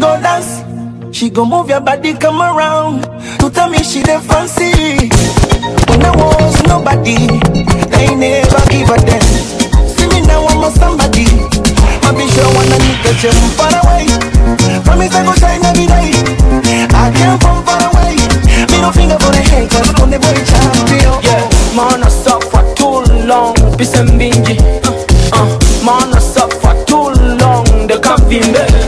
Go 0.03 0.19
dance. 0.21 0.67
She 1.17 1.31
go 1.31 1.45
move 1.45 1.69
your 1.71 1.81
body, 1.81 2.15
come 2.15 2.43
around 2.43 3.03
to 3.39 3.47
tell 3.51 3.71
me 3.71 3.79
she 3.85 4.03
the 4.03 4.19
fancy. 4.27 4.75
When 5.87 6.01
there 6.03 6.17
was 6.19 6.59
nobody, 6.67 7.31
they 7.95 8.11
never 8.11 8.63
give 8.67 8.91
a 8.91 8.99
damn. 9.07 9.23
See 9.95 10.09
me 10.11 10.27
now, 10.27 10.43
I'm 10.51 10.65
a 10.67 10.71
somebody. 10.75 11.31
I 12.03 12.11
be 12.19 12.27
sure 12.35 12.51
wanna 12.51 12.79
nigga 12.83 13.13
jump 13.23 13.39
far 13.55 13.71
away. 13.71 14.11
Promise 14.83 15.15
I 15.15 15.23
go 15.23 15.33
shine 15.39 15.63
every 15.71 15.87
day. 15.87 16.11
I 16.91 17.07
can't 17.15 17.39
from 17.39 17.63
far 17.63 17.79
away. 17.95 18.19
Me 18.71 18.79
finger 18.91 19.19
for 19.23 19.31
the 19.31 19.43
hate, 19.55 19.71
cause 19.71 19.87
I'm 20.03 20.11
the 20.11 20.19
boy 20.19 20.35
champion. 20.51 21.15
Yeah, 21.23 21.47
man, 21.79 22.03
I 22.03 22.09
suffer 22.09 22.65
too 22.75 23.07
long, 23.31 23.55
peace 23.79 23.95
and 23.95 24.11
bingy. 24.19 24.59
Uh, 24.83 25.39
uh, 25.39 25.47
man, 25.87 26.11
I 26.13 26.19
suffer 26.19 26.75
too 26.91 27.15
long, 27.39 27.87
they 27.87 27.99
can't 28.01 28.29
be 28.29 28.41
me. 28.41 28.82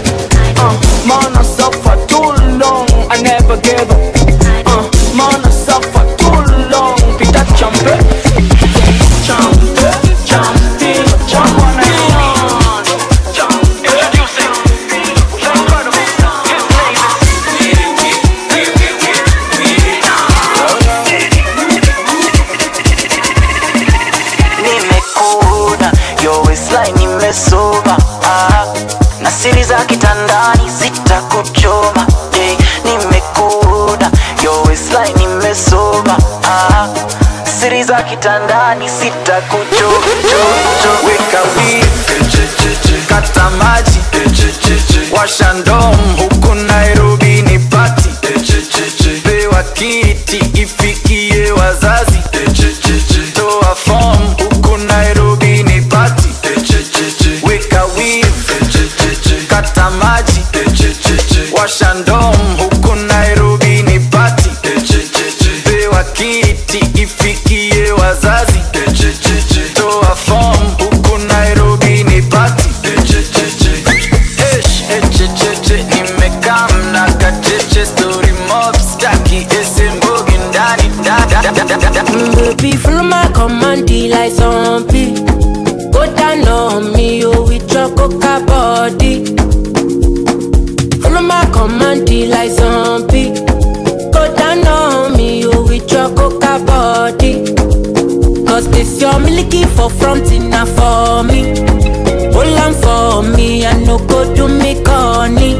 No 103.94 104.06
go 104.06 104.34
do 104.34 104.48
me 104.48 104.82
corny. 104.82 105.54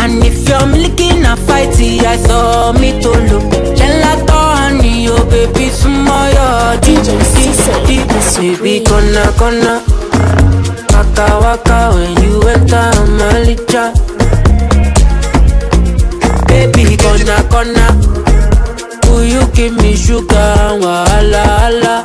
And 0.00 0.22
if 0.24 0.48
you're 0.48 0.66
milky 0.66 1.08
na 1.20 1.36
fighty, 1.36 2.00
I 2.04 2.16
saw 2.16 2.72
me 2.72 3.00
to 3.02 3.10
look. 3.28 3.44
Gelato 3.78 4.38
honey, 4.56 5.08
oh 5.08 5.24
baby, 5.30 5.68
smile 5.70 6.32
your 6.32 6.80
DJ. 6.82 7.08
Baby, 8.38 8.84
gonna, 8.84 9.32
gonna. 9.38 9.82
Waka, 10.92 11.26
waka, 11.42 11.78
when 11.94 12.12
you 12.22 12.42
enter 12.48 12.90
Malicha. 13.18 13.84
Baby, 16.48 16.96
gonna, 16.96 17.36
gonna. 17.50 17.86
Will 19.10 19.24
you 19.24 19.46
give 19.52 19.74
me 19.76 19.96
sugar 19.96 20.36
and 20.36 20.82
wahala, 20.82 22.04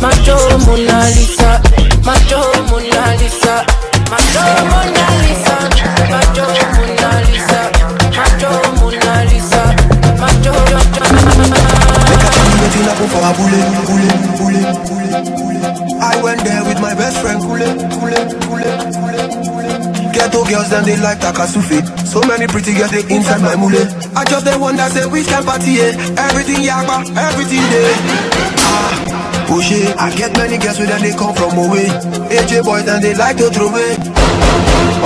Macho 0.00 0.36
Mona 0.66 0.98
Lisa, 1.14 1.60
Macho 2.04 2.40
Mona 2.70 3.02
Lisa, 3.20 3.54
Macho 4.10 4.42
Mona 4.70 5.04
Lisa, 5.24 5.56
Macho 6.10 6.46
Mona 6.76 7.10
Lisa, 7.28 7.60
Macho 8.16 8.50
Mona 8.80 9.14
Lisa, 9.30 9.62
Macho 10.20 10.52
happen 12.88 13.08
for 13.08 13.22
Abule, 13.28 13.60
Abule, 13.78 14.08
Abule, 14.32 14.60
Abule, 14.74 15.08
Abule. 15.18 16.00
I 16.00 16.22
went 16.22 16.42
there 16.44 16.64
with 16.64 16.80
my 16.80 16.94
best 16.94 17.18
friend 17.20 17.40
Kule, 17.40 17.68
Kule, 17.98 18.18
Kule, 18.46 18.70
Kule, 18.94 19.22
Kule. 19.44 20.12
Ghetto 20.12 20.44
girls 20.44 20.70
them 20.70 20.84
they 20.84 20.96
like 20.96 21.18
Takasufi. 21.18 21.82
So 22.06 22.20
many 22.22 22.46
pretty 22.46 22.74
girls 22.74 22.90
they 22.90 23.02
inside 23.14 23.42
my 23.42 23.56
mule. 23.56 23.82
I 24.16 24.24
just 24.24 24.44
the 24.44 24.58
one 24.58 24.76
that 24.76 24.92
say 24.92 25.06
we 25.06 25.22
can 25.24 25.44
party, 25.44 25.80
eh? 25.80 25.92
Everything 26.16 26.64
yakba, 26.64 27.04
everything 27.16 27.62
there. 27.70 28.37
Push 29.48 29.72
it. 29.72 29.96
I 29.96 30.14
get 30.14 30.36
many 30.36 30.58
girls 30.58 30.78
with 30.78 30.90
they 31.00 31.12
come 31.16 31.34
from 31.34 31.56
away. 31.56 31.88
AJ 32.28 32.64
boys 32.64 32.86
and 32.86 33.02
they 33.02 33.14
like 33.14 33.38
to 33.38 33.48
throw 33.48 33.68
away. 33.68 33.96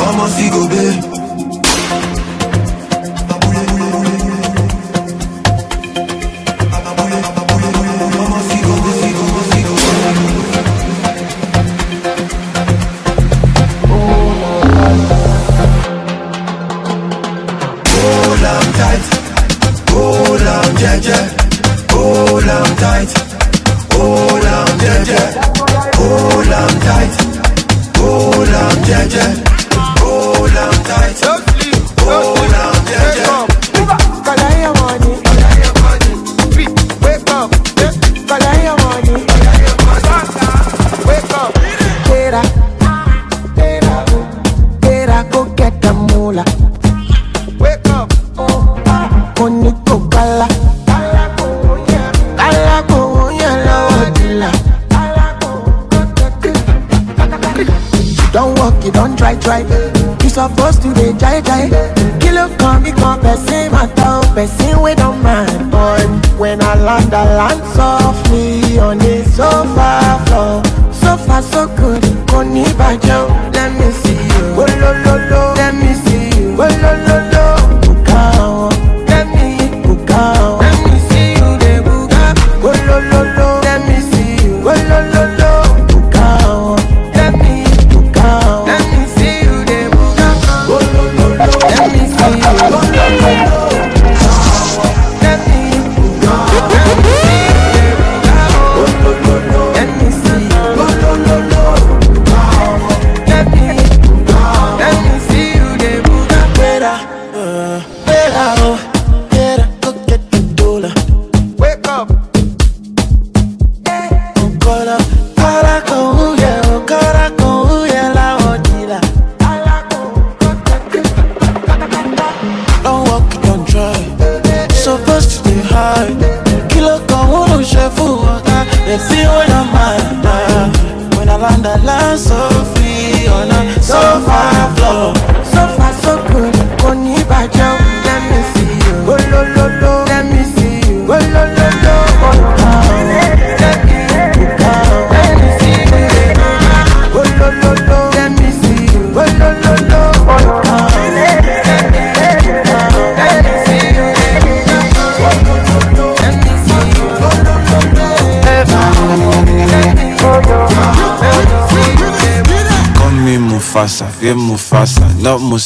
Almost 0.02 0.38
go 0.50 0.68
babe. 0.68 1.11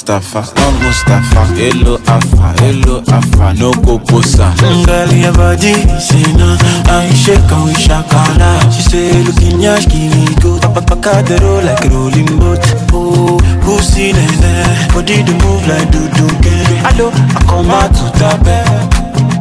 Mustafa, 0.06 0.54
not 0.54 0.82
Mustafa. 0.84 1.42
Hello 1.58 1.98
Afa, 2.06 2.54
hello 2.62 3.02
Afa, 3.10 3.52
no 3.58 3.72
go 3.82 3.98
posa. 3.98 4.54
Girl, 4.86 5.10
your 5.10 5.32
body, 5.32 5.74
no 6.38 6.54
I 6.86 7.10
shake 7.12 7.42
and 7.50 7.64
we 7.66 7.72
shakala 7.74 8.70
She 8.70 8.82
say, 8.82 9.22
looking 9.24 9.60
yash, 9.60 9.86
give 9.88 10.14
me 10.14 10.30
go 10.40 10.60
roll 11.42 11.60
like 11.64 11.84
a 11.84 11.88
rolling 11.90 12.38
boat. 12.38 12.62
Oh, 12.94 13.36
pussy 13.66 14.12
nene. 14.12 14.94
Body 14.94 15.22
the 15.26 15.34
move 15.42 15.66
like 15.66 15.90
do 15.90 15.98
do 16.14 16.28
get 16.38 16.86
Hello, 16.86 17.10
I 17.10 17.42
come 17.42 17.70
out 17.74 17.90
to 17.90 18.06
tape 18.14 18.62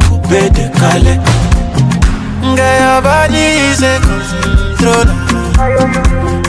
Coupe 0.09 0.49
de 0.49 0.65
calais 0.79 1.21
Girl, 2.41 2.79
your 2.81 3.01
body 3.05 3.69
is 3.69 3.83
a 3.83 4.01
controller 4.01 5.13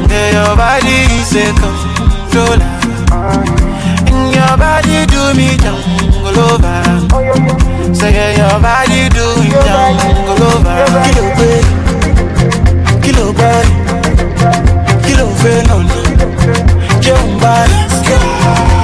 Girl, 0.09 0.32
your 0.32 0.56
body 0.56 1.05
is 1.20 1.36
a 1.36 1.52
controller 1.52 2.64
And 2.64 2.76
your 4.47 4.56
body 4.56 5.06
do 5.06 5.35
me 5.35 5.56
jungle 5.56 6.39
over 6.39 7.94
Say 7.94 8.36
your 8.36 8.60
body 8.60 9.09
do 9.09 9.27
me 9.43 9.51
jungle 9.51 10.43
over 10.51 10.78
Kilo 11.06 11.27
pay, 11.36 11.62
kilo 13.02 13.32
body, 13.32 13.73
kilo 15.05 15.27
phenol 15.40 15.85
Jẹun 17.01 17.40
body, 17.40 17.78
jẹun 18.06 18.76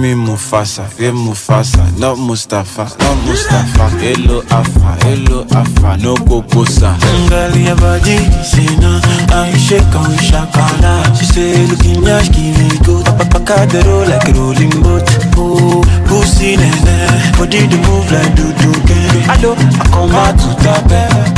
me 0.00 0.14
Mufasa, 0.14 0.84
yeah 0.98 1.10
Mufasa, 1.12 1.84
not 1.98 2.18
Mustafa, 2.18 2.84
not 2.98 3.16
Mustafa. 3.24 3.88
Hello 4.00 4.42
Afa, 4.50 4.96
hello 5.04 5.46
Afa, 5.52 5.96
no 6.02 6.16
go 6.16 6.42
posa. 6.42 6.96
Girl, 7.28 7.56
your 7.56 7.76
body, 7.76 8.18
say 8.42 8.66
no 8.80 9.00
I 9.32 9.52
shake 9.56 9.82
and 9.82 10.08
we 10.08 10.16
shakala 10.18 11.16
She 11.18 11.24
say, 11.24 11.66
looking 11.66 12.02
yash, 12.04 12.28
give 12.30 12.56
me 12.58 12.68
go 12.84 13.02
Papa 13.04 13.66
roll 13.86 14.06
like 14.08 14.28
a 14.28 14.32
rolling 14.32 14.70
boat 14.82 15.06
Oh, 15.36 15.82
pussy 16.06 16.56
nene 16.56 16.96
Body 17.38 17.66
the 17.66 17.76
move 17.86 18.10
like 18.12 18.34
do 18.36 18.52
do 18.60 18.72
get 18.86 19.26
Hello, 19.30 19.54
I 19.56 19.88
come 19.90 20.14
out 20.14 20.36
to 20.38 20.50
tape 20.62 21.36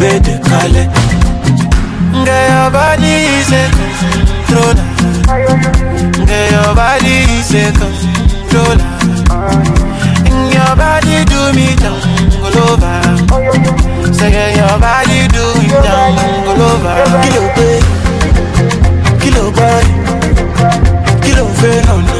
gbede 0.00 0.34
kalẹ̀. 0.48 0.88
Girl, 2.24 2.70
controller. 4.50 4.86
Girl, 6.26 6.50
your 6.50 6.74
body 6.74 7.16
is 7.38 7.54
a 7.54 7.70
controller. 7.78 8.90
And 10.26 10.52
your 10.52 10.72
body 10.76 11.24
do 11.30 11.40
me 11.54 11.74
jungle 11.76 12.58
over. 12.66 14.12
Say 14.12 14.30
girl, 14.32 14.50
your 14.58 14.78
body 14.80 15.28
do 15.28 15.44
me 15.58 15.68
jungle 15.68 16.62
over. 16.70 16.96
Kilo 17.22 17.42
pé, 17.54 17.68
kilo 19.20 19.50
body, 19.52 19.92
kilo 21.22 21.44
fẹ́ 21.58 21.82
lọ́nà. 21.86 22.19